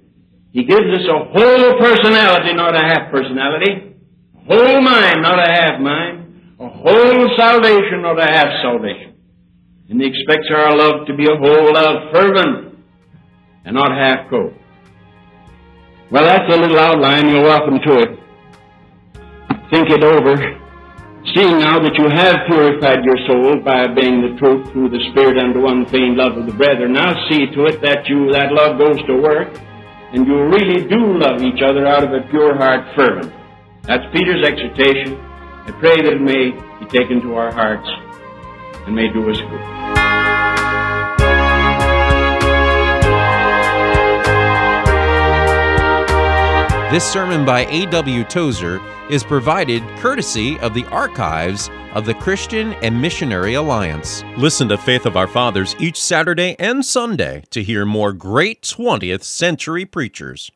He 0.52 0.64
gives 0.64 0.86
us 0.86 1.06
a 1.08 1.18
whole 1.32 1.78
personality, 1.78 2.54
not 2.54 2.74
a 2.74 2.80
half 2.80 3.10
personality. 3.10 3.96
A 4.34 4.54
whole 4.54 4.82
mind, 4.82 5.22
not 5.22 5.38
a 5.38 5.50
half 5.50 5.80
mind. 5.80 6.56
A 6.60 6.68
whole 6.68 7.30
salvation, 7.36 8.02
not 8.02 8.18
a 8.18 8.26
half 8.26 8.48
salvation. 8.62 9.14
And 9.88 10.00
He 10.00 10.06
expects 10.06 10.48
our 10.54 10.76
love 10.76 11.06
to 11.06 11.16
be 11.16 11.24
a 11.24 11.36
whole 11.36 11.72
love, 11.72 12.12
fervent 12.12 12.70
and 13.64 13.74
not 13.74 13.90
half 13.92 14.28
cold. 14.30 14.54
Well, 16.10 16.24
that's 16.24 16.52
a 16.52 16.56
little 16.56 16.78
outline. 16.78 17.28
You're 17.28 17.44
welcome 17.44 17.78
to 17.86 17.94
it. 17.98 18.18
Think 19.70 19.88
it 19.88 20.02
over. 20.02 20.34
Seeing 21.32 21.60
now 21.60 21.78
that 21.78 21.94
you 21.94 22.10
have 22.10 22.42
purified 22.48 23.04
your 23.04 23.14
soul 23.28 23.62
by 23.62 23.86
obeying 23.86 24.18
the 24.20 24.34
truth 24.40 24.72
through 24.72 24.90
the 24.90 24.98
Spirit 25.12 25.38
unto 25.38 25.68
unfeigned 25.68 26.16
love 26.16 26.36
of 26.36 26.46
the 26.46 26.52
brethren, 26.52 26.92
now 26.92 27.14
see 27.30 27.46
to 27.54 27.66
it 27.66 27.80
that 27.80 28.08
you 28.08 28.32
that 28.32 28.50
love 28.50 28.78
goes 28.78 28.98
to 29.06 29.14
work, 29.22 29.54
and 30.12 30.26
you 30.26 30.42
really 30.50 30.88
do 30.88 31.18
love 31.18 31.40
each 31.42 31.62
other 31.62 31.86
out 31.86 32.02
of 32.02 32.10
a 32.10 32.26
pure 32.30 32.56
heart 32.56 32.82
fervent. 32.96 33.32
That's 33.82 34.02
Peter's 34.12 34.44
exhortation. 34.44 35.20
I 35.20 35.70
pray 35.78 36.02
that 36.02 36.18
it 36.18 36.20
may 36.20 36.50
be 36.80 36.86
taken 36.90 37.20
to 37.22 37.34
our 37.36 37.52
hearts 37.52 37.86
and 38.86 38.96
may 38.96 39.06
do 39.12 39.30
us 39.30 39.38
good. 39.38 40.69
This 46.90 47.08
sermon 47.08 47.44
by 47.44 47.66
A.W. 47.66 48.24
Tozer 48.24 48.80
is 49.08 49.22
provided 49.22 49.80
courtesy 49.98 50.58
of 50.58 50.74
the 50.74 50.84
archives 50.86 51.70
of 51.94 52.04
the 52.04 52.14
Christian 52.14 52.72
and 52.82 53.00
Missionary 53.00 53.54
Alliance. 53.54 54.24
Listen 54.36 54.68
to 54.70 54.76
Faith 54.76 55.06
of 55.06 55.16
Our 55.16 55.28
Fathers 55.28 55.76
each 55.78 56.02
Saturday 56.02 56.56
and 56.58 56.84
Sunday 56.84 57.44
to 57.50 57.62
hear 57.62 57.86
more 57.86 58.12
great 58.12 58.62
20th 58.62 59.22
century 59.22 59.84
preachers. 59.84 60.48